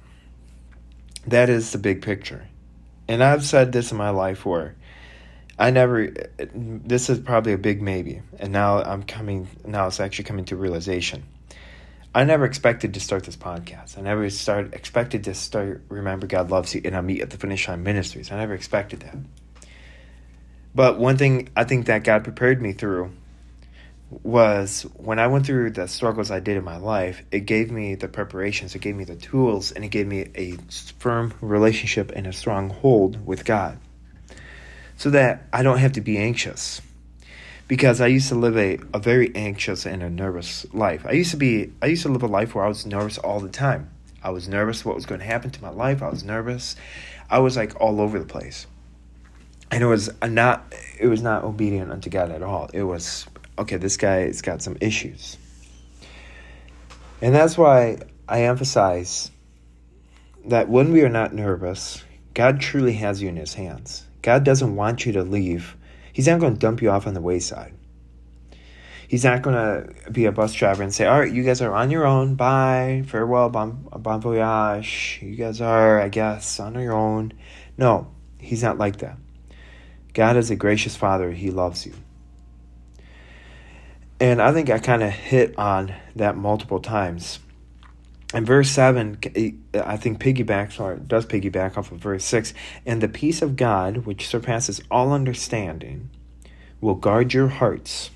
That 1.27 1.49
is 1.49 1.73
the 1.73 1.79
big 1.79 2.03
picture. 2.03 2.49
And 3.09 3.23
I've 3.23 3.45
said 3.45 3.73
this 3.73 3.93
in 3.93 3.99
my 3.99 4.11
life 4.11 4.45
where 4.45 4.75
I 5.59 5.71
never 5.71 6.13
this 6.55 7.11
is 7.11 7.19
probably 7.21 7.53
a 7.53 7.59
big 7.59 7.83
maybe. 7.83 8.23
And 8.39 8.53
now 8.53 8.83
I'm 8.83 9.03
coming 9.03 9.49
now 9.65 9.87
it's 9.87 10.01
actually 10.01 10.25
coming 10.25 10.45
to 10.47 10.57
realization 10.57 11.25
I 12.15 12.25
never 12.25 12.45
expected 12.45 12.93
to 12.95 13.01
start 13.01 13.25
this 13.25 13.37
podcast. 13.37 13.97
I 13.97 14.03
never 14.03 14.29
start 14.29 14.75
expected 14.75 15.25
to 15.25 15.35
start 15.35 15.83
Remember 15.89 16.27
God 16.27 16.51
Loves 16.51 16.75
You 16.75 16.83
and 16.85 16.95
I 16.95 17.01
meet 17.01 17.23
at 17.23 17.31
the 17.31 17.39
finish 17.39 17.67
line 17.67 17.83
ministries. 17.83 18.31
I 18.31 18.37
never 18.37 18.53
expected 18.53 19.01
that. 19.01 19.17
But 20.75 20.99
one 20.99 21.17
thing 21.17 21.49
I 21.57 21.65
think 21.65 21.87
that 21.87 22.05
God 22.05 22.23
prepared 22.23 22.61
me 22.61 22.73
through 22.73 23.13
was 24.23 24.83
when 24.95 25.19
I 25.19 25.27
went 25.27 25.47
through 25.47 25.71
the 25.71 25.89
struggles 25.89 26.31
I 26.31 26.41
did 26.41 26.57
in 26.57 26.65
my 26.65 26.77
life, 26.77 27.23
it 27.31 27.41
gave 27.41 27.71
me 27.71 27.95
the 27.95 28.09
preparations, 28.09 28.75
it 28.75 28.81
gave 28.81 28.97
me 28.97 29.05
the 29.05 29.17
tools, 29.17 29.73
and 29.73 29.85
it 29.85 29.89
gave 29.89 30.07
me 30.07 30.29
a 30.35 30.57
firm 30.99 31.35
relationship 31.41 32.13
and 32.15 32.27
a 32.27 32.33
strong 32.33 32.71
hold 32.71 33.27
with 33.27 33.45
God 33.45 33.79
so 34.97 35.11
that 35.11 35.49
I 35.53 35.63
don't 35.63 35.79
have 35.79 35.93
to 35.93 36.01
be 36.01 36.19
anxious. 36.19 36.81
Because 37.67 38.01
I 38.01 38.09
used 38.09 38.29
to 38.29 38.35
live 38.35 38.57
a, 38.57 38.79
a 38.93 38.99
very 38.99 39.35
anxious 39.35 39.87
and 39.87 40.03
a 40.03 40.11
nervous 40.11 40.67
life. 40.75 41.07
I 41.07 41.13
used 41.13 41.31
to 41.31 41.37
be 41.37 41.73
I 41.81 41.87
used 41.87 42.03
to 42.03 42.09
live 42.09 42.23
a 42.23 42.27
life 42.27 42.55
where 42.55 42.65
I 42.65 42.69
was 42.69 42.85
nervous 42.85 43.19
all 43.19 43.41
the 43.41 43.49
time. 43.49 43.91
I 44.23 44.31
was 44.31 44.47
nervous 44.47 44.85
what 44.85 44.95
was 44.95 45.07
going 45.07 45.21
to 45.21 45.27
happen 45.27 45.51
to 45.51 45.63
my 45.63 45.71
life. 45.71 46.03
I 46.03 46.09
was 46.09 46.23
nervous. 46.23 46.77
I 47.31 47.39
was 47.39 47.57
like 47.57 47.81
all 47.81 48.01
over 48.01 48.19
the 48.19 48.27
place. 48.27 48.67
And 49.71 49.83
it 49.83 49.87
was 49.87 50.11
not 50.23 50.73
it 51.01 51.07
was 51.07 51.23
not 51.23 51.45
obedient 51.45 51.91
unto 51.91 52.11
God 52.11 52.31
at 52.31 52.43
all. 52.43 52.69
It 52.75 52.83
was 52.83 53.27
okay, 53.59 53.77
this 53.77 53.97
guy's 53.97 54.43
got 54.43 54.63
some 54.63 54.77
issues. 54.81 55.37
And 57.21 57.35
that's 57.35 57.57
why 57.57 57.99
I 58.29 58.43
emphasize 58.43 59.31
that 60.47 60.69
when 60.69 60.93
we 60.93 61.03
are 61.03 61.09
not 61.09 61.33
nervous, 61.33 62.05
God 62.35 62.61
truly 62.61 62.95
has 62.95 63.23
you 63.23 63.29
in 63.29 63.37
his 63.37 63.55
hands. 63.55 64.07
God 64.23 64.45
doesn't 64.45 64.75
want 64.75 65.07
you 65.07 65.13
to 65.13 65.23
leave. 65.23 65.77
He's 66.13 66.27
not 66.27 66.41
going 66.41 66.55
to 66.55 66.59
dump 66.59 66.83
you 66.83 66.91
off 66.91 67.07
on 67.07 67.15
the 67.15 67.21
wayside. 67.21 67.75
He's 69.07 69.25
not 69.25 69.43
going 69.43 69.57
to 69.57 70.11
be 70.11 70.25
a 70.25 70.33
bus 70.33 70.55
driver 70.55 70.83
and 70.83 70.95
say, 70.95 71.07
All 71.07 71.21
right, 71.21 71.31
you 71.31 71.43
guys 71.43 71.61
are 71.61 71.75
on 71.75 71.91
your 71.91 72.07
own. 72.07 72.35
Bye. 72.35 73.05
Farewell. 73.07 73.51
Bon, 73.51 73.87
bon 73.99 74.21
voyage. 74.21 75.19
You 75.21 75.37
guys 75.37 75.61
are, 75.61 76.01
I 76.01 76.09
guess, 76.09 76.59
on 76.59 76.75
your 76.75 76.95
own. 76.95 77.35
No, 77.77 78.11
he's 78.39 78.63
not 78.63 78.79
like 78.79 78.99
that. 78.99 79.19
God 80.15 80.37
is 80.37 80.51
a 80.51 80.57
gracious 80.57 80.97
Father. 80.97 81.31
He 81.31 81.51
loves 81.51 81.85
you. 81.85 81.93
And 84.23 84.41
I 84.41 84.53
think 84.53 84.71
I 84.71 84.79
kind 84.79 85.03
of 85.03 85.11
hit 85.11 85.59
on 85.59 85.93
that 86.15 86.37
multiple 86.37 86.79
times. 86.79 87.41
And 88.33 88.47
verse 88.47 88.71
7, 88.71 89.19
I 89.75 89.97
think 89.97 90.21
piggybacks, 90.21 90.79
or 90.79 90.95
does 90.95 91.27
piggyback 91.27 91.77
off 91.77 91.91
of 91.91 91.99
verse 91.99 92.25
6. 92.27 92.55
And 92.87 93.01
the 93.01 93.09
peace 93.09 93.43
of 93.43 93.57
God, 93.57 94.07
which 94.07 94.29
surpasses 94.29 94.81
all 94.93 95.13
understanding, 95.13 96.09
will 96.81 96.95
guard 96.95 97.35
your 97.35 97.49
hearts 97.49 98.11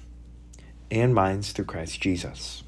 and 0.92 1.12
minds 1.12 1.50
through 1.50 1.64
Christ 1.64 2.00
Jesus. 2.00 2.62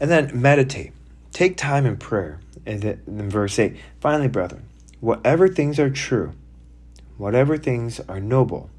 And 0.00 0.10
then 0.10 0.30
meditate. 0.32 0.94
Take 1.34 1.58
time 1.58 1.84
in 1.84 1.98
prayer. 1.98 2.40
And 2.64 2.82
in 2.82 3.28
verse 3.28 3.58
8, 3.58 3.76
finally, 4.00 4.28
brethren, 4.28 4.64
whatever 5.00 5.46
things 5.46 5.78
are 5.78 5.90
true, 5.90 6.32
whatever 7.18 7.58
things 7.58 8.00
are 8.08 8.18
noble, 8.18 8.70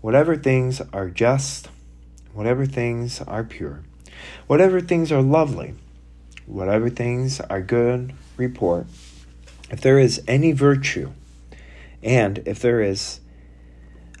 whatever 0.00 0.34
things 0.34 0.82
are 0.92 1.08
just, 1.08 1.68
whatever 2.36 2.66
things 2.66 3.20
are 3.22 3.42
pure, 3.42 3.82
whatever 4.46 4.80
things 4.80 5.10
are 5.10 5.22
lovely, 5.22 5.74
whatever 6.44 6.90
things 6.90 7.40
are 7.40 7.62
good 7.62 8.12
report, 8.36 8.86
if 9.70 9.80
there 9.80 9.98
is 9.98 10.22
any 10.28 10.52
virtue, 10.52 11.10
and 12.02 12.38
if 12.46 12.60
there 12.60 12.82
is, 12.82 13.20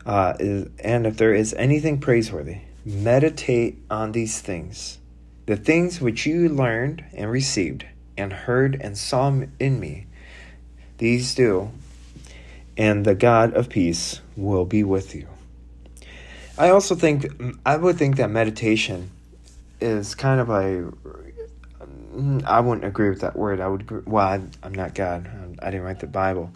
uh, 0.06 0.34
is, 0.40 0.68
and 0.80 1.06
if 1.06 1.18
there 1.18 1.34
is 1.34 1.54
anything 1.54 2.00
praiseworthy, 2.00 2.58
meditate 2.84 3.78
on 3.90 4.12
these 4.12 4.40
things, 4.40 4.98
the 5.44 5.56
things 5.56 6.00
which 6.00 6.26
you 6.26 6.48
learned 6.48 7.04
and 7.12 7.30
received, 7.30 7.84
and 8.16 8.32
heard 8.32 8.80
and 8.80 8.96
saw 8.96 9.28
in 9.60 9.78
me. 9.78 10.06
These 10.98 11.34
do, 11.34 11.70
and 12.78 13.04
the 13.04 13.14
God 13.14 13.52
of 13.54 13.68
peace 13.68 14.20
will 14.36 14.64
be 14.64 14.82
with 14.82 15.14
you. 15.14 15.28
I 16.58 16.70
also 16.70 16.94
think 16.94 17.26
I 17.66 17.76
would 17.76 17.98
think 17.98 18.16
that 18.16 18.30
meditation 18.30 19.10
is 19.78 20.14
kind 20.14 20.40
of 20.40 20.48
a 20.48 20.90
mm, 22.14 22.44
I 22.44 22.60
wouldn't 22.60 22.86
agree 22.86 23.10
with 23.10 23.20
that 23.20 23.36
word. 23.36 23.60
I 23.60 23.68
would 23.68 24.06
well, 24.06 24.26
I, 24.26 24.66
am 24.66 24.72
not 24.72 24.94
God. 24.94 25.28
I 25.60 25.66
didn't 25.66 25.82
write 25.82 26.00
the 26.00 26.06
Bible, 26.06 26.50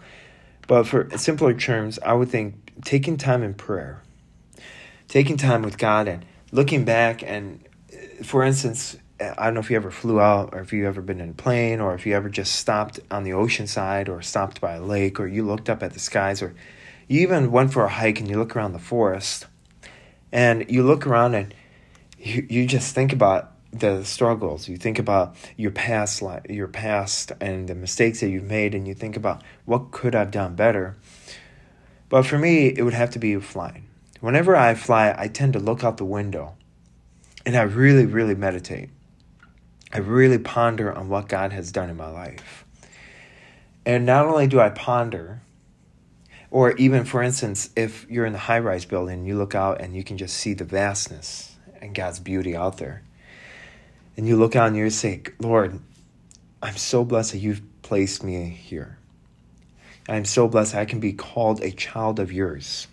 but 0.67 0.87
for 0.87 1.07
simpler 1.17 1.53
terms, 1.53 1.99
I 2.03 2.13
would 2.13 2.29
think 2.29 2.71
taking 2.83 3.17
time 3.17 3.43
in 3.43 3.53
prayer, 3.53 4.01
taking 5.07 5.37
time 5.37 5.61
with 5.61 5.77
God, 5.77 6.07
and 6.07 6.25
looking 6.51 6.83
back. 6.83 7.21
And 7.21 7.63
for 8.23 8.43
instance, 8.43 8.97
I 9.19 9.45
don't 9.45 9.53
know 9.53 9.59
if 9.59 9.69
you 9.69 9.75
ever 9.75 9.91
flew 9.91 10.19
out, 10.19 10.49
or 10.53 10.61
if 10.61 10.73
you 10.73 10.87
ever 10.87 11.01
been 11.01 11.21
in 11.21 11.29
a 11.29 11.33
plane, 11.33 11.79
or 11.79 11.93
if 11.93 12.07
you 12.07 12.15
ever 12.15 12.29
just 12.29 12.55
stopped 12.55 12.99
on 13.11 13.23
the 13.23 13.33
ocean 13.33 13.67
side, 13.67 14.09
or 14.09 14.23
stopped 14.23 14.59
by 14.61 14.73
a 14.73 14.81
lake, 14.81 15.19
or 15.19 15.27
you 15.27 15.45
looked 15.45 15.69
up 15.69 15.83
at 15.83 15.93
the 15.93 15.99
skies, 15.99 16.41
or 16.41 16.55
you 17.07 17.21
even 17.21 17.51
went 17.51 17.71
for 17.71 17.85
a 17.85 17.89
hike 17.89 18.19
and 18.19 18.27
you 18.27 18.39
look 18.39 18.55
around 18.55 18.73
the 18.73 18.79
forest 18.79 19.45
and 20.31 20.69
you 20.69 20.83
look 20.83 21.05
around 21.05 21.35
and 21.35 21.53
you, 22.17 22.45
you 22.49 22.67
just 22.67 22.93
think 22.93 23.13
about 23.13 23.51
the 23.71 24.03
struggles. 24.03 24.67
You 24.67 24.77
think 24.77 24.99
about 24.99 25.35
your 25.57 25.71
past 25.71 26.21
life 26.21 26.45
your 26.49 26.67
past 26.67 27.31
and 27.39 27.67
the 27.67 27.75
mistakes 27.75 28.19
that 28.19 28.29
you've 28.29 28.43
made 28.43 28.75
and 28.75 28.87
you 28.87 28.93
think 28.93 29.15
about 29.15 29.41
what 29.65 29.91
could 29.91 30.15
i've 30.15 30.31
done 30.31 30.55
better. 30.55 30.97
But 32.09 32.23
for 32.23 32.37
me 32.37 32.67
it 32.67 32.83
would 32.83 32.93
have 32.93 33.11
to 33.11 33.19
be 33.19 33.39
flying. 33.39 33.87
Whenever 34.19 34.55
i 34.55 34.75
fly 34.75 35.15
i 35.17 35.27
tend 35.27 35.53
to 35.53 35.59
look 35.59 35.83
out 35.83 35.97
the 35.97 36.05
window 36.05 36.55
and 37.45 37.55
i 37.55 37.61
really 37.61 38.05
really 38.05 38.35
meditate. 38.35 38.89
I 39.93 39.97
really 39.99 40.37
ponder 40.37 40.91
on 40.91 41.09
what 41.09 41.29
god 41.29 41.53
has 41.53 41.71
done 41.71 41.89
in 41.89 41.97
my 41.97 42.09
life. 42.09 42.65
And 43.85 44.05
not 44.05 44.25
only 44.25 44.47
do 44.47 44.59
i 44.59 44.69
ponder 44.69 45.41
or 46.51 46.73
even, 46.73 47.05
for 47.05 47.23
instance, 47.23 47.69
if 47.77 48.05
you're 48.09 48.25
in 48.25 48.35
a 48.35 48.37
high 48.37 48.59
rise 48.59 48.83
building, 48.83 49.25
you 49.25 49.37
look 49.37 49.55
out 49.55 49.79
and 49.79 49.95
you 49.95 50.03
can 50.03 50.17
just 50.17 50.35
see 50.35 50.53
the 50.53 50.65
vastness 50.65 51.55
and 51.81 51.95
God's 51.95 52.19
beauty 52.19 52.55
out 52.55 52.77
there. 52.77 53.03
And 54.17 54.27
you 54.27 54.35
look 54.35 54.55
out 54.55 54.67
and 54.67 54.75
you 54.75 54.89
say, 54.89 55.23
Lord, 55.39 55.79
I'm 56.61 56.75
so 56.75 57.05
blessed 57.05 57.31
that 57.31 57.37
you've 57.39 57.61
placed 57.81 58.21
me 58.21 58.49
here. 58.49 58.97
I'm 60.09 60.25
so 60.25 60.49
blessed 60.49 60.75
I 60.75 60.85
can 60.85 60.99
be 60.99 61.13
called 61.13 61.61
a 61.61 61.71
child 61.71 62.19
of 62.19 62.33
yours 62.33 62.87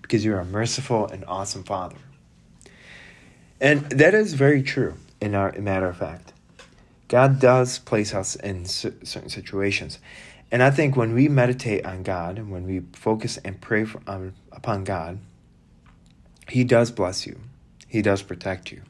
because 0.00 0.24
you're 0.24 0.40
a 0.40 0.44
merciful 0.44 1.06
and 1.06 1.24
awesome 1.26 1.64
Father. 1.64 1.96
And 3.60 3.80
that 3.90 4.14
is 4.14 4.32
very 4.32 4.62
true 4.62 4.94
in 5.20 5.34
our 5.34 5.52
matter 5.52 5.88
of 5.88 5.98
fact. 5.98 6.32
God 7.08 7.40
does 7.40 7.78
place 7.78 8.14
us 8.14 8.36
in 8.36 8.64
certain 8.64 9.28
situations. 9.28 9.98
And 10.50 10.62
I 10.62 10.70
think 10.70 10.96
when 10.96 11.12
we 11.12 11.28
meditate 11.28 11.84
on 11.84 12.02
God 12.02 12.38
and 12.38 12.50
when 12.50 12.66
we 12.66 12.80
focus 12.92 13.38
and 13.38 13.60
pray 13.60 13.84
for, 13.84 14.00
um, 14.06 14.34
upon 14.52 14.84
God, 14.84 15.18
He 16.48 16.62
does 16.64 16.90
bless 16.90 17.26
you, 17.26 17.40
He 17.88 18.00
does 18.00 18.22
protect 18.22 18.70
you. 18.70 18.82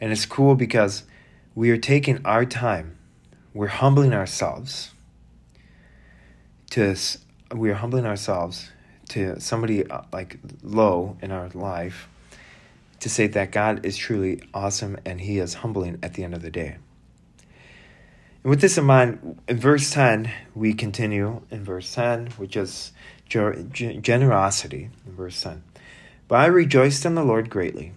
And 0.00 0.12
it's 0.12 0.26
cool 0.26 0.54
because 0.54 1.04
we 1.54 1.70
are 1.70 1.76
taking 1.76 2.24
our 2.24 2.44
time, 2.44 2.96
we're 3.52 3.66
humbling 3.66 4.14
ourselves 4.14 4.92
to, 6.70 6.96
we 7.54 7.70
are 7.70 7.74
humbling 7.74 8.06
ourselves 8.06 8.70
to 9.08 9.40
somebody 9.40 9.88
uh, 9.90 10.02
like 10.12 10.38
low 10.62 11.16
in 11.20 11.32
our 11.32 11.48
life 11.48 12.08
to 13.00 13.08
say 13.08 13.26
that 13.26 13.50
God 13.50 13.84
is 13.84 13.96
truly 13.96 14.40
awesome 14.54 14.96
and 15.04 15.20
He 15.20 15.38
is 15.38 15.54
humbling 15.54 15.98
at 16.02 16.14
the 16.14 16.22
end 16.22 16.34
of 16.34 16.42
the 16.42 16.50
day. 16.50 16.76
And 18.42 18.50
with 18.50 18.60
this 18.62 18.78
in 18.78 18.84
mind, 18.84 19.38
in 19.48 19.58
verse 19.58 19.90
10, 19.90 20.30
we 20.54 20.72
continue 20.72 21.42
in 21.50 21.62
verse 21.62 21.94
10, 21.94 22.28
which 22.38 22.56
is 22.56 22.92
generosity, 23.28 24.90
in 25.06 25.12
verse 25.14 25.42
10. 25.42 25.62
But 26.26 26.36
I 26.36 26.46
rejoiced 26.46 27.04
in 27.04 27.14
the 27.16 27.24
Lord 27.24 27.50
greatly, 27.50 27.92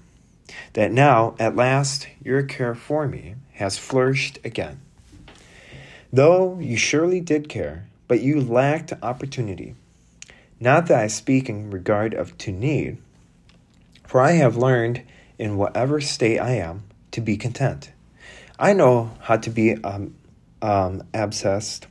that 0.74 0.92
now, 0.92 1.36
at 1.40 1.56
last, 1.56 2.08
your 2.22 2.44
care 2.44 2.76
for 2.76 3.08
me 3.08 3.36
has 3.54 3.78
flourished 3.78 4.38
again. 4.44 4.82
Though 6.12 6.60
you 6.60 6.76
surely 6.76 7.22
did 7.22 7.48
care, 7.48 7.88
but 8.08 8.22
you 8.22 8.42
lacked 8.42 8.94
opportunity. 9.02 9.76
Not 10.60 10.88
that 10.88 11.00
I 11.00 11.08
speak 11.08 11.48
in 11.48 11.72
regard 11.72 12.14
of 12.14 12.38
to 12.40 12.52
need, 12.52 12.98
for 14.06 14.20
I 14.20 14.32
have 14.32 14.58
learned 14.58 15.04
in 15.40 15.58
whatever 15.58 16.02
state 16.02 16.40
I 16.40 16.52
am 16.52 16.84
to 17.12 17.22
be 17.22 17.38
content. 17.38 17.92
I 18.60 18.74
know 18.74 19.12
how 19.22 19.38
to 19.38 19.50
be 19.50 19.82
um, 19.84 20.16
um, 20.64 21.04
abscessed, 21.14 21.86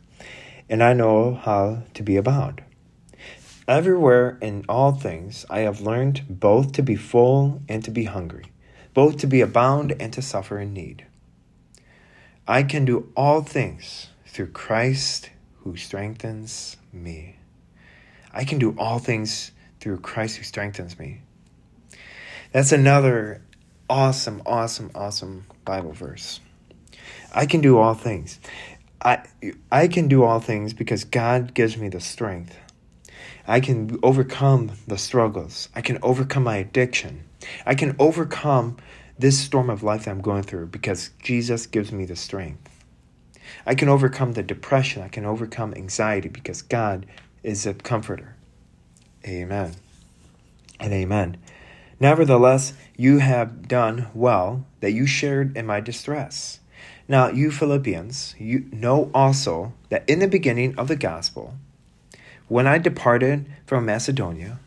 and 0.69 0.83
I 0.83 0.95
know 0.95 1.35
how 1.35 1.83
to 1.95 2.03
be 2.03 2.17
abound. 2.17 2.63
Everywhere 3.69 4.39
in 4.41 4.65
all 4.69 4.93
things 4.93 5.45
I 5.49 5.61
have 5.61 5.83
learned 5.83 6.25
both 6.29 6.73
to 6.73 6.83
be 6.83 6.97
full 6.97 7.63
and 7.69 7.85
to 7.85 7.91
be 7.91 8.05
hungry, 8.05 8.47
both 8.95 9.19
to 9.19 9.27
be 9.27 9.41
abound 9.43 9.95
and 10.01 10.13
to 10.15 10.23
suffer 10.23 10.59
in 10.59 10.73
need. 10.73 11.07
I 12.49 12.65
can 12.65 12.85
do 12.85 13.13
all 13.15 13.43
things 13.43 14.09
through 14.27 14.49
Christ 14.49 15.31
who 15.61 15.77
strengthens 15.77 16.77
me. 16.93 17.37
I 18.33 18.45
can 18.45 18.59
do 18.59 18.75
all 18.79 18.99
things 18.99 19.53
through 19.79 19.99
Christ 19.99 20.39
who 20.39 20.45
strengthens 20.45 20.99
me. 20.99 21.21
That's 22.51 22.73
another 22.73 23.43
awesome, 23.89 24.43
awesome, 24.47 24.91
awesome 24.95 25.47
Bible 25.65 25.93
verse. 25.93 26.41
I 27.33 27.47
can 27.47 27.61
do 27.61 27.79
all 27.79 27.95
things. 27.95 28.39
I 29.05 29.25
I 29.71 29.89
can 29.89 30.09
do 30.09 30.23
all 30.23 30.41
things 30.41 30.73
because 30.73 31.05
God 31.05 31.55
gives 31.55 31.77
me 31.77 31.89
the 31.89 32.01
strength. 32.01 32.57
I 33.47 33.61
can 33.61 33.99
overcome 34.03 34.73
the 34.87 34.99
struggles. 34.99 35.69
I 35.75 35.81
can 35.81 35.99
overcome 36.03 36.45
my 36.45 36.57
addiction. 36.57 37.25
I 37.67 37.75
can 37.75 37.97
overcome 37.99 38.77
this 39.19 39.39
storm 39.39 39.71
of 39.71 39.83
life 39.83 40.05
that 40.05 40.11
I'm 40.11 40.21
going 40.21 40.45
through 40.45 40.67
because 40.67 41.11
Jesus 41.23 41.67
gives 41.67 41.91
me 41.91 42.05
the 42.05 42.17
strength. 42.17 42.69
I 43.67 43.75
can 43.75 43.89
overcome 43.89 44.33
the 44.33 44.43
depression. 44.43 45.03
I 45.03 45.09
can 45.09 45.25
overcome 45.25 45.75
anxiety 45.75 46.29
because 46.29 46.63
God 46.63 47.07
is 47.43 47.67
a 47.67 47.75
comforter. 47.75 48.37
Amen. 49.27 49.75
And 50.81 50.93
amen. 50.93 51.37
Nevertheless, 52.01 52.73
you 52.97 53.19
have 53.19 53.69
done 53.69 54.09
well 54.15 54.67
that 54.81 54.93
you 54.93 55.07
shared 55.07 55.57
in 55.57 55.67
my 55.67 55.81
distress. 55.81 56.61
Now, 57.09 57.29
you 57.29 57.51
Philippians, 57.51 58.35
you 58.39 58.67
know 58.73 59.11
also 59.13 59.73
that 59.89 60.09
in 60.09 60.21
the 60.21 60.29
beginning 60.29 60.79
of 60.79 60.89
the 60.89 60.97
gospel, 60.97 61.55
when 62.49 62.67
I 62.67 62.79
departed 62.79 63.47
from 63.67 63.87
Macedonia, 63.87 64.61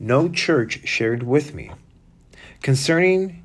no 0.00 0.28
church 0.28 0.86
shared 0.86 1.22
with 1.22 1.54
me 1.54 1.70
concerning 2.62 3.44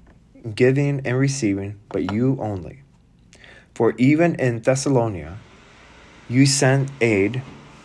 giving 0.55 1.01
and 1.05 1.17
receiving, 1.17 1.79
but 1.89 2.11
you 2.11 2.37
only. 2.39 2.81
For 3.75 3.93
even 3.97 4.35
in 4.35 4.61
Thessalonica, 4.61 5.37
you 6.29 6.45
sent 6.45 6.91
aid 7.01 7.41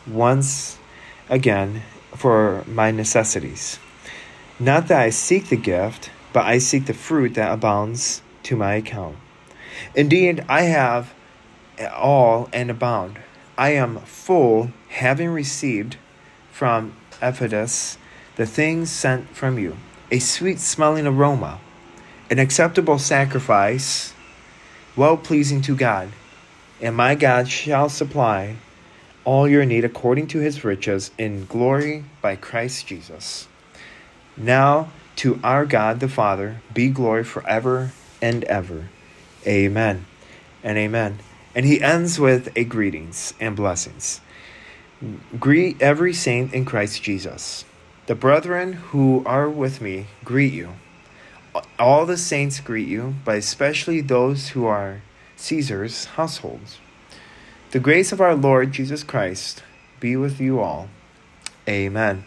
once 0.07 0.79
again 1.29 1.83
for 2.15 2.65
my 2.67 2.91
necessities. 2.91 3.79
Not 4.59 4.89
that 4.89 5.01
I 5.01 5.11
seek 5.11 5.49
the 5.49 5.57
gift, 5.57 6.11
but 6.33 6.45
I 6.45 6.59
seek 6.59 6.87
the 6.87 6.95
fruit 6.95 7.35
that 7.35 7.53
abounds 7.53 8.23
to 8.45 8.57
my 8.57 8.75
account. 8.75 9.17
Indeed, 9.95 10.45
I 10.49 10.63
have 10.63 11.13
all 11.93 12.49
and 12.53 12.71
abound. 12.71 13.19
I 13.57 13.71
am 13.71 13.99
full, 14.01 14.71
having 14.89 15.31
received 15.31 15.97
from 16.51 16.95
Epaphroditus 17.21 17.99
the 18.37 18.47
things 18.47 18.91
sent 18.91 19.29
from 19.29 19.59
you, 19.59 19.77
a 20.11 20.19
sweet 20.19 20.59
smelling 20.59 21.07
aroma, 21.07 21.61
an 22.31 22.39
acceptable 22.39 22.99
sacrifice, 22.99 24.13
well 24.97 25.17
pleasing 25.17 25.63
to 25.63 25.77
God. 25.77 26.09
And 26.81 26.97
my 26.97 27.15
God 27.15 27.49
shall 27.49 27.89
supply 27.89 28.57
all 29.25 29.49
your 29.49 29.65
need 29.65 29.85
according 29.85 30.27
to 30.29 30.39
his 30.39 30.65
riches 30.65 31.11
in 31.17 31.47
glory 31.47 32.05
by 32.21 32.37
Christ 32.37 32.87
Jesus. 32.87 33.49
Now 34.37 34.91
to 35.17 35.41
our 35.45 35.65
God 35.65 36.01
the 36.01 36.09
Father 36.09 36.61
be 36.73 36.89
glory 36.89 37.25
forever 37.25 37.93
and 38.21 38.45
ever. 38.45 38.89
Amen 39.47 40.07
and 40.63 40.79
amen. 40.79 41.19
And 41.55 41.67
he 41.67 41.81
ends 41.81 42.19
with 42.19 42.51
a 42.57 42.65
greetings 42.65 43.35
and 43.39 43.55
blessings. 43.55 44.21
Greet 45.39 45.81
every 45.83 46.13
saint 46.13 46.55
in 46.55 46.65
Christ 46.65 47.03
Jesus. 47.03 47.65
The 48.07 48.15
brethren 48.15 48.75
who 48.75 49.23
are 49.27 49.49
with 49.49 49.81
me 49.81 50.07
greet 50.25 50.53
you. 50.53 50.71
All 51.79 52.07
the 52.07 52.17
saints 52.17 52.61
greet 52.61 52.89
you, 52.89 53.15
but 53.25 53.37
especially 53.37 54.01
those 54.01 54.51
who 54.51 54.67
are 54.67 55.03
Caesar's 55.37 56.07
households. 56.07 56.79
The 57.71 57.81
grace 57.81 58.13
of 58.13 58.21
our 58.21 58.35
Lord 58.35 58.73
Jesus 58.73 59.03
Christ 59.03 59.63
be 60.01 60.17
with 60.17 60.41
you 60.41 60.61
all. 60.61 60.89
Amen 61.69 62.25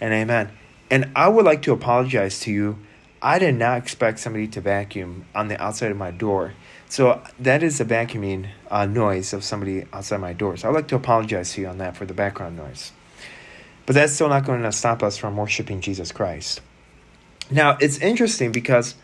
and 0.00 0.12
amen. 0.12 0.50
And 0.90 1.10
I 1.16 1.28
would 1.28 1.44
like 1.44 1.62
to 1.62 1.72
apologize 1.72 2.40
to 2.40 2.52
you. 2.52 2.78
I 3.24 3.38
did 3.38 3.54
not 3.54 3.78
expect 3.78 4.18
somebody 4.18 4.46
to 4.48 4.60
vacuum 4.60 5.24
on 5.34 5.48
the 5.48 5.60
outside 5.60 5.90
of 5.90 5.96
my 5.96 6.10
door. 6.10 6.52
So 6.90 7.22
that 7.40 7.62
is 7.62 7.78
the 7.78 7.84
vacuuming 7.86 8.50
uh, 8.70 8.84
noise 8.84 9.32
of 9.32 9.42
somebody 9.42 9.86
outside 9.94 10.18
my 10.18 10.34
door. 10.34 10.58
So 10.58 10.68
I'd 10.68 10.74
like 10.74 10.88
to 10.88 10.96
apologize 10.96 11.54
to 11.54 11.62
you 11.62 11.68
on 11.68 11.78
that 11.78 11.96
for 11.96 12.04
the 12.04 12.12
background 12.12 12.58
noise. 12.58 12.92
But 13.86 13.94
that's 13.94 14.12
still 14.12 14.28
not 14.28 14.44
going 14.44 14.62
to 14.62 14.72
stop 14.72 15.02
us 15.02 15.16
from 15.16 15.38
worshiping 15.38 15.80
Jesus 15.80 16.12
Christ. 16.12 16.60
Now, 17.50 17.78
it's 17.80 17.96
interesting 17.96 18.52
because 18.52 18.94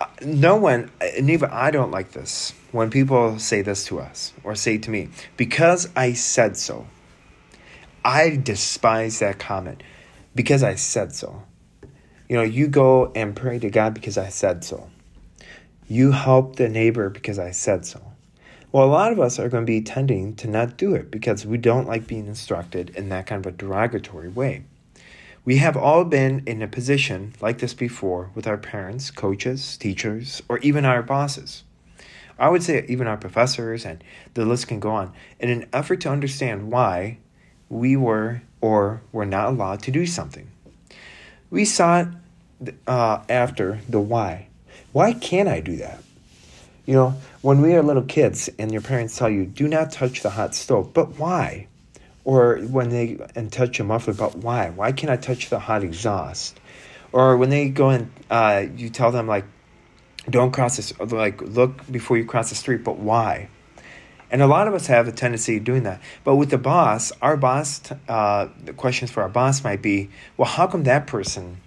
uh, 0.00 0.06
no 0.24 0.56
one, 0.56 0.90
and 1.00 1.30
even 1.30 1.48
I 1.50 1.70
don't 1.70 1.92
like 1.92 2.10
this, 2.10 2.52
when 2.72 2.90
people 2.90 3.38
say 3.38 3.62
this 3.62 3.84
to 3.86 4.00
us 4.00 4.32
or 4.42 4.56
say 4.56 4.78
to 4.78 4.90
me, 4.90 5.10
because 5.36 5.88
I 5.94 6.12
said 6.14 6.56
so. 6.56 6.88
I 8.04 8.30
despise 8.36 9.20
that 9.20 9.38
comment 9.38 9.84
because 10.34 10.64
I 10.64 10.74
said 10.74 11.14
so. 11.14 11.44
You 12.28 12.36
know, 12.36 12.42
you 12.42 12.68
go 12.68 13.10
and 13.14 13.34
pray 13.34 13.58
to 13.58 13.70
God 13.70 13.94
because 13.94 14.18
I 14.18 14.28
said 14.28 14.62
so. 14.62 14.90
You 15.86 16.12
help 16.12 16.56
the 16.56 16.68
neighbor 16.68 17.08
because 17.08 17.38
I 17.38 17.52
said 17.52 17.86
so. 17.86 18.02
Well, 18.70 18.84
a 18.84 18.86
lot 18.86 19.12
of 19.12 19.18
us 19.18 19.38
are 19.38 19.48
going 19.48 19.64
to 19.64 19.70
be 19.70 19.80
tending 19.80 20.36
to 20.36 20.46
not 20.46 20.76
do 20.76 20.94
it 20.94 21.10
because 21.10 21.46
we 21.46 21.56
don't 21.56 21.86
like 21.86 22.06
being 22.06 22.26
instructed 22.26 22.90
in 22.90 23.08
that 23.08 23.26
kind 23.26 23.44
of 23.44 23.54
a 23.54 23.56
derogatory 23.56 24.28
way. 24.28 24.64
We 25.46 25.56
have 25.56 25.78
all 25.78 26.04
been 26.04 26.42
in 26.44 26.60
a 26.60 26.68
position 26.68 27.32
like 27.40 27.58
this 27.58 27.72
before 27.72 28.30
with 28.34 28.46
our 28.46 28.58
parents, 28.58 29.10
coaches, 29.10 29.78
teachers, 29.78 30.42
or 30.50 30.58
even 30.58 30.84
our 30.84 31.02
bosses. 31.02 31.64
I 32.38 32.50
would 32.50 32.62
say 32.62 32.84
even 32.88 33.06
our 33.06 33.16
professors, 33.16 33.86
and 33.86 34.04
the 34.34 34.44
list 34.44 34.68
can 34.68 34.80
go 34.80 34.90
on, 34.90 35.14
in 35.40 35.48
an 35.48 35.66
effort 35.72 36.02
to 36.02 36.10
understand 36.10 36.70
why 36.70 37.20
we 37.70 37.96
were 37.96 38.42
or 38.60 39.02
were 39.12 39.24
not 39.24 39.48
allowed 39.48 39.82
to 39.84 39.90
do 39.90 40.04
something. 40.04 40.50
We 41.50 41.64
sought 41.64 42.08
uh, 42.86 43.22
after 43.28 43.80
the 43.88 44.00
why. 44.00 44.48
Why 44.92 45.12
can't 45.12 45.48
I 45.48 45.60
do 45.60 45.76
that? 45.76 46.02
You 46.86 46.94
know, 46.94 47.14
when 47.42 47.60
we 47.60 47.74
are 47.74 47.82
little 47.82 48.02
kids 48.02 48.48
and 48.58 48.72
your 48.72 48.80
parents 48.80 49.16
tell 49.16 49.28
you, 49.28 49.44
do 49.44 49.68
not 49.68 49.92
touch 49.92 50.22
the 50.22 50.30
hot 50.30 50.54
stove, 50.54 50.92
but 50.94 51.18
why? 51.18 51.68
Or 52.24 52.56
when 52.58 52.90
they 52.90 53.18
and 53.34 53.52
touch 53.52 53.80
a 53.80 53.84
muffler, 53.84 54.14
but 54.14 54.36
why? 54.36 54.70
Why 54.70 54.92
can't 54.92 55.10
I 55.10 55.16
touch 55.16 55.50
the 55.50 55.58
hot 55.58 55.84
exhaust? 55.84 56.58
Or 57.12 57.36
when 57.36 57.50
they 57.50 57.68
go 57.68 57.90
and 57.90 58.10
uh, 58.30 58.66
you 58.76 58.90
tell 58.90 59.10
them 59.10 59.26
like, 59.26 59.44
don't 60.28 60.50
cross 60.50 60.76
this, 60.76 60.98
like 60.98 61.40
look 61.40 61.90
before 61.90 62.18
you 62.18 62.24
cross 62.24 62.50
the 62.50 62.54
street, 62.54 62.84
but 62.84 62.98
why? 62.98 63.48
And 64.30 64.42
a 64.42 64.46
lot 64.46 64.68
of 64.68 64.74
us 64.74 64.86
have 64.88 65.08
a 65.08 65.12
tendency 65.12 65.56
of 65.56 65.64
doing 65.64 65.84
that. 65.84 66.00
But 66.22 66.36
with 66.36 66.50
the 66.50 66.58
boss, 66.58 67.12
our 67.22 67.36
boss, 67.36 67.80
uh, 68.08 68.48
the 68.62 68.72
questions 68.72 69.10
for 69.10 69.22
our 69.22 69.28
boss 69.28 69.64
might 69.64 69.80
be, 69.80 70.10
well, 70.36 70.48
how 70.48 70.66
come 70.66 70.84
that 70.84 71.06
person 71.06 71.60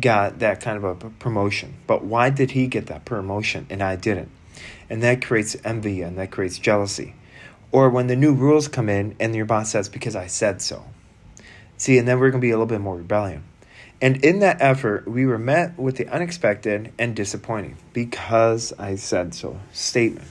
got 0.00 0.38
that 0.38 0.60
kind 0.60 0.82
of 0.82 0.84
a 0.84 1.10
promotion? 1.10 1.74
But 1.86 2.04
why 2.04 2.30
did 2.30 2.52
he 2.52 2.66
get 2.66 2.86
that 2.86 3.04
promotion 3.04 3.66
and 3.68 3.82
I 3.82 3.96
didn't? 3.96 4.30
And 4.88 5.02
that 5.02 5.24
creates 5.24 5.56
envy 5.64 6.00
and 6.00 6.18
that 6.18 6.30
creates 6.30 6.58
jealousy. 6.58 7.14
Or 7.70 7.90
when 7.90 8.06
the 8.06 8.16
new 8.16 8.32
rules 8.32 8.68
come 8.68 8.88
in 8.88 9.14
and 9.20 9.34
your 9.34 9.44
boss 9.44 9.70
says, 9.70 9.90
because 9.90 10.16
I 10.16 10.26
said 10.26 10.62
so. 10.62 10.84
See, 11.76 11.98
and 11.98 12.08
then 12.08 12.18
we're 12.18 12.30
going 12.30 12.40
to 12.40 12.44
be 12.46 12.50
a 12.50 12.54
little 12.54 12.66
bit 12.66 12.80
more 12.80 12.96
rebellion. 12.96 13.44
And 14.00 14.24
in 14.24 14.38
that 14.38 14.58
effort, 14.60 15.06
we 15.08 15.26
were 15.26 15.38
met 15.38 15.78
with 15.78 15.96
the 15.96 16.08
unexpected 16.08 16.92
and 16.98 17.14
disappointing 17.14 17.76
because 17.92 18.72
I 18.78 18.94
said 18.96 19.34
so 19.34 19.58
statement. 19.72 20.28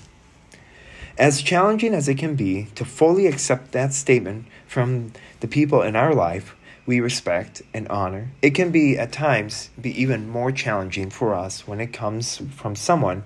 As 1.18 1.42
challenging 1.42 1.96
as 1.96 2.08
it 2.08 2.20
can 2.20 2.36
be 2.36 2.68
to 2.76 2.86
fully 2.86 3.26
accept 3.26 3.72
that 3.72 3.92
statement 3.92 4.46
from 4.68 5.14
the 5.40 5.48
people 5.48 5.82
in 5.82 5.96
our 5.96 6.14
life 6.14 6.56
we 6.86 7.00
respect 7.00 7.64
and 7.74 7.88
honor, 7.88 8.30
it 8.42 8.52
can 8.52 8.70
be 8.70 8.98
at 8.98 9.12
times 9.12 9.72
be 9.82 10.00
even 10.00 10.30
more 10.30 10.52
challenging 10.52 11.10
for 11.10 11.34
us 11.34 11.68
when 11.68 11.82
it 11.82 11.92
comes 11.92 12.38
from 12.56 12.76
someone 12.76 13.24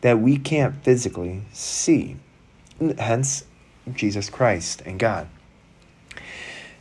that 0.00 0.20
we 0.20 0.38
can't 0.38 0.82
physically 0.82 1.42
see. 1.52 2.16
Hence, 2.98 3.44
Jesus 3.92 4.30
Christ 4.30 4.82
and 4.86 4.98
God. 4.98 5.28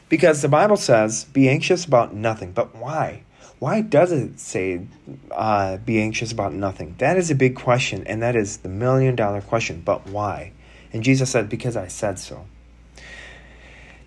Because 0.08 0.42
the 0.42 0.48
Bible 0.48 0.78
says, 0.78 1.26
be 1.26 1.50
anxious 1.50 1.84
about 1.84 2.14
nothing. 2.14 2.54
But 2.54 2.76
why? 2.76 3.24
Why 3.64 3.80
does 3.80 4.12
it 4.12 4.42
say, 4.42 4.88
uh, 5.32 5.78
be 5.78 6.02
anxious 6.02 6.34
about 6.34 6.54
nothing? 6.54 6.96
That 6.98 7.16
is 7.16 7.32
a 7.32 7.36
big 7.36 7.56
question, 7.56 8.06
and 8.08 8.22
that 8.22 8.36
is 8.36 8.58
the 8.58 8.68
million 8.68 9.16
dollar 9.16 9.40
question. 9.40 9.82
But 9.86 10.06
why? 10.06 10.52
And 10.92 11.02
Jesus 11.02 11.30
said, 11.30 11.48
Because 11.48 11.78
I 11.78 11.88
said 11.88 12.20
so. 12.20 12.46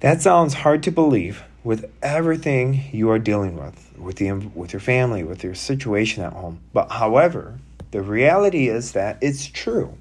That 0.00 0.20
sounds 0.20 0.52
hard 0.52 0.82
to 0.82 0.90
believe 0.90 1.42
with 1.64 1.90
everything 2.02 2.82
you 2.92 3.08
are 3.08 3.18
dealing 3.18 3.56
with, 3.56 3.94
with, 3.96 4.16
the, 4.16 4.30
with 4.32 4.74
your 4.74 4.80
family, 4.80 5.24
with 5.24 5.42
your 5.42 5.54
situation 5.54 6.22
at 6.22 6.34
home. 6.34 6.60
But 6.74 6.92
however, 6.92 7.58
the 7.92 8.02
reality 8.02 8.68
is 8.68 8.92
that 8.92 9.16
it's 9.22 9.46
true. 9.46 9.96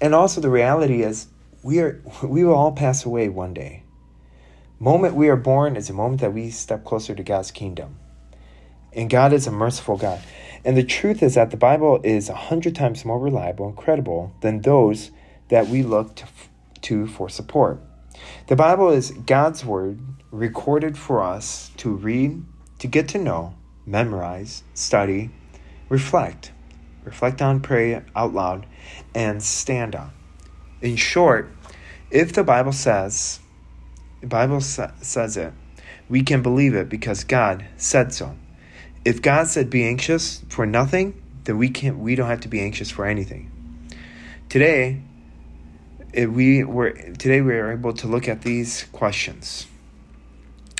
And 0.00 0.14
also, 0.14 0.40
the 0.40 0.48
reality 0.48 1.02
is 1.02 1.26
we, 1.62 1.80
are, 1.80 2.00
we 2.22 2.44
will 2.44 2.54
all 2.54 2.72
pass 2.72 3.04
away 3.04 3.28
one 3.28 3.52
day. 3.52 3.82
Moment 4.82 5.14
we 5.14 5.28
are 5.28 5.36
born 5.36 5.76
is 5.76 5.90
a 5.90 5.92
moment 5.92 6.22
that 6.22 6.32
we 6.32 6.48
step 6.48 6.86
closer 6.86 7.14
to 7.14 7.22
God's 7.22 7.50
kingdom. 7.50 7.98
And 8.94 9.10
God 9.10 9.34
is 9.34 9.46
a 9.46 9.50
merciful 9.50 9.98
God. 9.98 10.22
And 10.64 10.74
the 10.74 10.82
truth 10.82 11.22
is 11.22 11.34
that 11.34 11.50
the 11.50 11.58
Bible 11.58 12.00
is 12.02 12.30
a 12.30 12.34
hundred 12.34 12.74
times 12.74 13.04
more 13.04 13.18
reliable 13.18 13.66
and 13.66 13.76
credible 13.76 14.34
than 14.40 14.62
those 14.62 15.10
that 15.48 15.68
we 15.68 15.82
look 15.82 16.16
to, 16.16 16.24
to 16.80 17.06
for 17.06 17.28
support. 17.28 17.78
The 18.46 18.56
Bible 18.56 18.88
is 18.88 19.10
God's 19.10 19.66
Word 19.66 20.00
recorded 20.30 20.96
for 20.96 21.22
us 21.22 21.72
to 21.76 21.90
read, 21.90 22.42
to 22.78 22.86
get 22.86 23.06
to 23.08 23.18
know, 23.18 23.54
memorize, 23.84 24.62
study, 24.72 25.28
reflect, 25.90 26.52
reflect 27.04 27.42
on, 27.42 27.60
pray 27.60 28.02
out 28.16 28.32
loud, 28.32 28.64
and 29.14 29.42
stand 29.42 29.94
on. 29.94 30.10
In 30.80 30.96
short, 30.96 31.52
if 32.10 32.32
the 32.32 32.44
Bible 32.44 32.72
says 32.72 33.40
the 34.20 34.26
Bible 34.26 34.60
sa- 34.60 34.92
says 35.00 35.36
it, 35.36 35.52
we 36.08 36.22
can 36.22 36.42
believe 36.42 36.74
it 36.74 36.88
because 36.88 37.24
God 37.24 37.64
said 37.76 38.12
so. 38.12 38.36
If 39.04 39.22
God 39.22 39.46
said 39.46 39.70
be 39.70 39.86
anxious 39.86 40.42
for 40.48 40.66
nothing, 40.66 41.20
then 41.44 41.56
we 41.58 41.68
can't 41.70 41.98
we 41.98 42.14
don't 42.14 42.28
have 42.28 42.40
to 42.40 42.48
be 42.48 42.60
anxious 42.60 42.90
for 42.90 43.06
anything. 43.06 43.50
Today, 44.48 45.00
we 46.14 46.64
were 46.64 46.90
today 46.90 47.40
we 47.40 47.54
are 47.54 47.72
able 47.72 47.92
to 47.94 48.06
look 48.06 48.28
at 48.28 48.42
these 48.42 48.84
questions, 48.92 49.66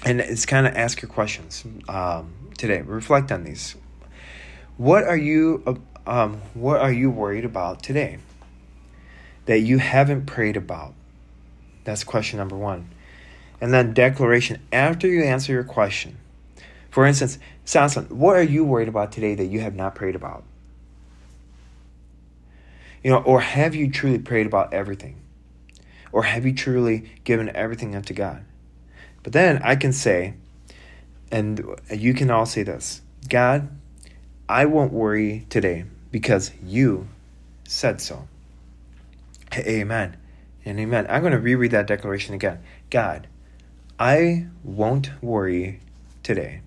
and 0.05 0.21
it's 0.21 0.45
kind 0.45 0.67
of 0.67 0.75
ask 0.77 1.01
your 1.01 1.09
questions 1.09 1.65
um, 1.89 2.35
today. 2.59 2.83
Reflect 2.83 3.33
on 3.33 3.45
these. 3.45 3.77
What 4.77 5.05
are 5.05 5.17
you 5.17 5.81
um, 6.07 6.41
What 6.55 6.81
are 6.81 6.93
you 6.93 7.11
worried 7.11 7.45
about 7.45 7.83
today 7.83 8.19
that 9.47 9.61
you 9.61 9.79
haven't 9.79 10.27
prayed 10.27 10.57
about? 10.57 10.95
That's 11.85 12.05
question 12.05 12.39
number 12.39 12.57
one, 12.57 12.91
and 13.61 13.73
then 13.73 13.93
declaration 13.93 14.61
after 14.73 15.07
you 15.07 15.23
answer 15.23 15.53
your 15.53 15.65
question. 15.65 16.17
For 16.91 17.07
instance, 17.07 17.39
Samson, 17.65 18.07
what 18.07 18.37
are 18.37 18.43
you 18.43 18.65
worried 18.65 18.89
about 18.89 19.13
today 19.13 19.35
that 19.35 19.47
you 19.47 19.61
have 19.61 19.75
not 19.75 19.95
prayed 19.95 20.17
about? 20.17 20.45
You 23.05 23.11
know, 23.11 23.23
or 23.23 23.41
have 23.41 23.75
you 23.75 23.91
truly 23.91 24.19
prayed 24.19 24.47
about 24.47 24.75
everything? 24.75 25.17
Or 26.13 26.25
have 26.25 26.45
you 26.45 26.53
truly 26.53 27.11
given 27.25 27.55
everything 27.55 27.95
unto 27.95 28.13
God? 28.13 28.45
But 29.23 29.33
then 29.33 29.61
I 29.63 29.77
can 29.77 29.93
say, 29.93 30.35
and 31.31 31.79
you 31.95 32.15
can 32.15 32.31
all 32.31 32.47
say 32.47 32.63
this 32.63 33.03
God, 33.29 33.69
I 34.49 34.65
won't 34.65 34.93
worry 34.93 35.47
today 35.49 35.85
because 36.11 36.51
you 36.65 37.07
said 37.65 38.01
so. 38.01 38.27
Amen 39.55 40.17
and 40.65 40.79
amen. 40.79 41.07
I'm 41.09 41.21
going 41.21 41.33
to 41.33 41.39
reread 41.39 41.71
that 41.71 41.87
declaration 41.87 42.35
again. 42.35 42.61
God, 42.91 43.29
I 44.01 44.47
won't 44.65 45.11
worry 45.23 45.81
today 46.23 46.63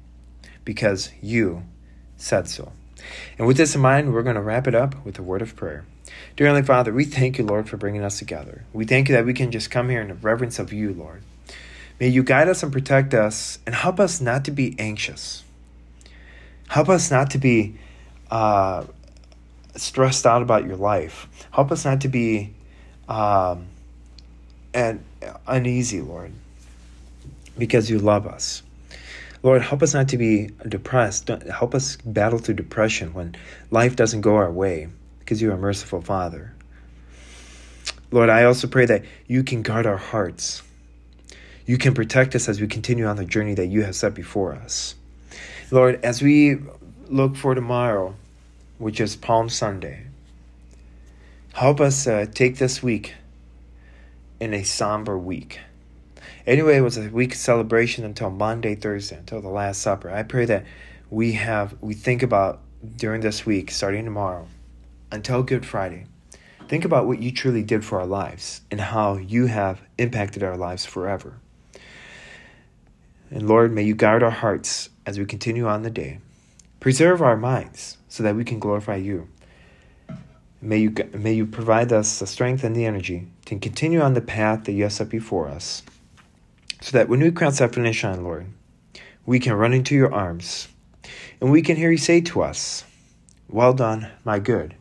because 0.64 1.10
you 1.20 1.64
said 2.16 2.48
so. 2.48 2.74
And 3.40 3.48
with 3.48 3.58
this 3.58 3.74
in 3.74 3.82
mind, 3.82 4.14
we're 4.14 4.22
going 4.22 4.36
to 4.36 4.42
wrap 4.42 4.68
it 4.68 4.76
up 4.76 5.04
with 5.04 5.18
a 5.18 5.24
word 5.24 5.42
of 5.42 5.56
prayer. 5.56 5.84
Dear 6.36 6.46
Heavenly 6.46 6.68
Father, 6.68 6.94
we 6.94 7.06
thank 7.06 7.40
you, 7.40 7.44
Lord, 7.44 7.68
for 7.68 7.76
bringing 7.76 8.04
us 8.04 8.20
together. 8.20 8.66
We 8.72 8.86
thank 8.86 9.10
you 9.10 9.16
that 9.16 9.26
we 9.26 9.34
can 9.34 9.50
just 9.50 9.72
come 9.72 9.90
here 9.90 10.00
in 10.00 10.10
the 10.10 10.14
reverence 10.14 10.60
of 10.60 10.72
you, 10.72 10.94
Lord. 10.94 11.24
May 12.00 12.10
you 12.10 12.22
guide 12.22 12.50
us 12.50 12.62
and 12.62 12.72
protect 12.72 13.16
us 13.16 13.58
and 13.66 13.74
help 13.74 14.00
us 14.00 14.22
not 14.22 14.46
to 14.46 14.52
be 14.52 14.76
anxious. 14.78 15.44
Help 16.68 16.88
us 16.88 17.10
not 17.10 17.32
to 17.32 17.40
be 17.40 17.80
uh, 18.30 18.86
stressed 19.76 20.28
out 20.28 20.44
about 20.44 20.66
your 20.66 20.78
life. 20.78 21.28
Help 21.50 21.72
us 21.72 21.84
not 21.84 22.02
to 22.02 22.10
be 22.10 22.54
um, 23.10 23.66
and 24.72 25.04
uneasy, 25.48 26.02
Lord, 26.02 26.32
because 27.58 27.90
you 27.90 28.00
love 28.00 28.26
us. 28.28 28.64
Lord, 29.44 29.62
help 29.62 29.84
us 29.84 29.94
not 29.94 30.08
to 30.10 30.18
be 30.18 30.52
depressed. 30.68 31.28
Help 31.28 31.76
us 31.76 31.98
battle 31.98 32.40
through 32.40 32.56
depression 32.56 33.14
when 33.14 33.36
life 33.72 33.96
doesn't 33.96 34.22
go 34.22 34.36
our 34.36 34.52
way 34.52 34.88
because 35.20 35.42
you 35.42 35.52
are 35.52 35.56
a 35.56 35.58
merciful 35.58 36.02
Father. 36.02 36.54
Lord, 38.10 38.30
I 38.30 38.46
also 38.46 38.68
pray 38.68 38.86
that 38.86 39.04
you 39.28 39.44
can 39.44 39.62
guard 39.62 39.86
our 39.86 39.98
hearts. 39.98 40.64
You 41.66 41.78
can 41.78 41.94
protect 41.94 42.36
us 42.36 42.48
as 42.48 42.62
we 42.62 42.68
continue 42.68 43.06
on 43.06 43.16
the 43.16 43.26
journey 43.26 43.54
that 43.56 43.68
you 43.68 43.84
have 43.84 43.96
set 43.96 44.14
before 44.14 44.54
us. 44.54 44.96
Lord, 45.72 46.04
as 46.04 46.22
we 46.22 46.58
look 47.10 47.36
for 47.36 47.56
tomorrow, 47.56 48.16
which 48.78 49.02
is 49.02 49.16
Palm 49.16 49.50
Sunday, 49.50 50.06
help 51.54 51.82
us 51.82 52.06
uh, 52.08 52.28
take 52.34 52.58
this 52.58 52.84
week 52.84 53.16
in 54.40 54.54
a 54.54 54.64
somber 54.64 55.18
week. 55.18 55.60
Anyway, 56.46 56.76
it 56.76 56.82
was 56.82 56.98
a 56.98 57.08
week 57.10 57.34
celebration 57.34 58.04
until 58.04 58.30
Monday, 58.30 58.76
Thursday, 58.76 59.16
until 59.16 59.42
the 59.42 59.48
Last 59.48 59.82
Supper. 59.82 60.12
I 60.12 60.24
pray 60.24 60.44
that 60.46 60.66
we 61.10 61.34
have 61.34 61.76
we 61.80 61.94
think 61.94 62.22
about 62.22 62.60
during 62.98 63.22
this 63.22 63.46
week, 63.46 63.72
starting 63.72 64.04
tomorrow, 64.04 64.48
until 65.10 65.42
Good 65.42 65.66
Friday. 65.66 66.06
Think 66.68 66.84
about 66.84 67.08
what 67.08 67.22
you 67.22 67.32
truly 67.32 67.64
did 67.64 67.86
for 67.86 68.00
our 68.00 68.06
lives 68.06 68.62
and 68.70 68.82
how 68.82 69.16
you 69.16 69.46
have 69.46 69.82
impacted 69.98 70.44
our 70.44 70.58
lives 70.58 70.86
forever. 70.86 71.40
And 73.30 73.48
Lord, 73.48 73.72
may 73.72 73.84
you 73.84 73.96
guard 73.96 74.22
our 74.22 74.30
hearts 74.30 74.90
as 75.06 75.18
we 75.18 75.26
continue 75.26 75.66
on 75.66 75.84
the 75.84 75.90
day. 75.90 76.20
Preserve 76.80 77.22
our 77.22 77.38
minds 77.38 77.98
so 78.10 78.22
that 78.24 78.36
we 78.36 78.44
can 78.44 78.60
glorify 78.60 78.98
you. 78.98 79.30
May 80.62 80.80
you, 80.80 80.96
may 81.14 81.34
you 81.34 81.46
provide 81.46 81.94
us 81.94 82.20
the 82.20 82.28
strength 82.28 82.64
and 82.64 82.76
the 82.76 82.86
energy 82.86 83.28
to 83.46 83.58
continue 83.60 84.02
on 84.02 84.14
the 84.14 84.22
path 84.22 84.66
that 84.66 84.74
you 84.74 84.84
have 84.84 84.94
set 84.94 85.10
before 85.10 85.48
us, 85.48 85.84
so 86.84 86.98
that 86.98 87.08
when 87.08 87.22
we 87.22 87.32
finish 87.70 88.04
line, 88.04 88.26
Lord, 88.26 88.46
we 89.26 89.40
can 89.40 89.54
run 89.54 89.72
into 89.72 89.96
your 89.96 90.14
arms 90.14 90.68
and 91.40 91.50
we 91.50 91.62
can 91.62 91.78
hear 91.78 91.90
you 91.90 91.98
say 91.98 92.20
to 92.20 92.42
us, 92.42 92.84
Well 93.48 93.72
done, 93.72 94.12
my 94.26 94.40
good 94.40 94.76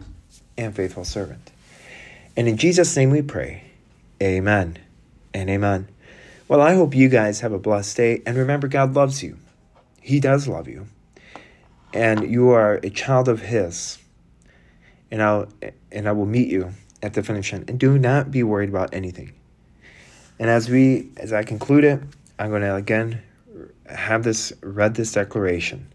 and 0.58 0.74
faithful 0.74 1.04
servant. 1.04 1.52
And 2.36 2.48
in 2.48 2.56
Jesus' 2.56 2.96
name 2.96 3.10
we 3.10 3.22
pray. 3.22 3.62
Amen 4.20 4.78
and 5.32 5.48
amen. 5.48 5.86
Well, 6.48 6.60
I 6.60 6.74
hope 6.74 6.92
you 6.92 7.08
guys 7.08 7.38
have 7.38 7.52
a 7.52 7.58
blessed 7.58 7.96
day. 7.96 8.22
And 8.26 8.36
remember, 8.36 8.66
God 8.66 8.94
loves 8.94 9.22
you. 9.22 9.38
He 10.00 10.18
does 10.18 10.48
love 10.48 10.66
you. 10.66 10.88
And 11.94 12.28
you 12.28 12.50
are 12.50 12.80
a 12.82 12.90
child 12.90 13.28
of 13.28 13.42
His. 13.42 13.98
And 15.12 15.22
I'll 15.22 15.46
and 15.92 16.08
I 16.08 16.12
will 16.12 16.26
meet 16.26 16.48
you 16.48 16.72
at 17.00 17.14
the 17.14 17.22
finish 17.22 17.52
line. 17.52 17.64
And 17.68 17.78
do 17.78 17.96
not 17.96 18.32
be 18.32 18.42
worried 18.42 18.70
about 18.70 18.92
anything. 18.92 19.34
And 20.42 20.50
as 20.50 20.68
we 20.68 21.08
as 21.18 21.32
I 21.32 21.44
conclude 21.44 21.84
it, 21.84 22.00
I'm 22.36 22.50
going 22.50 22.62
to 22.62 22.74
again 22.74 23.22
have 23.86 24.24
this 24.24 24.52
read 24.60 24.96
this 24.96 25.12
declaration. 25.12 25.86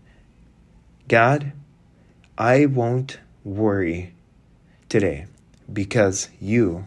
God, 1.10 1.52
I 2.38 2.66
won't 2.66 3.20
worry 3.44 4.14
today 4.88 5.26
because 5.74 6.30
you 6.40 6.86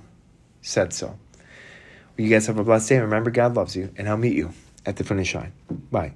said 0.63 0.95
so. 0.95 1.19
You 2.17 2.31
guys 2.31 2.47
have 2.47 2.59
a 2.59 2.65
blessed 2.65 2.89
day. 2.89 2.99
Remember, 2.99 3.31
God 3.31 3.55
loves 3.55 3.77
you, 3.77 3.93
and 3.99 4.09
I'll 4.09 4.17
meet 4.17 4.37
you 4.37 4.53
at 4.87 4.97
the 4.97 5.05
finish 5.05 5.35
line. 5.35 5.53
Bye. 5.91 6.15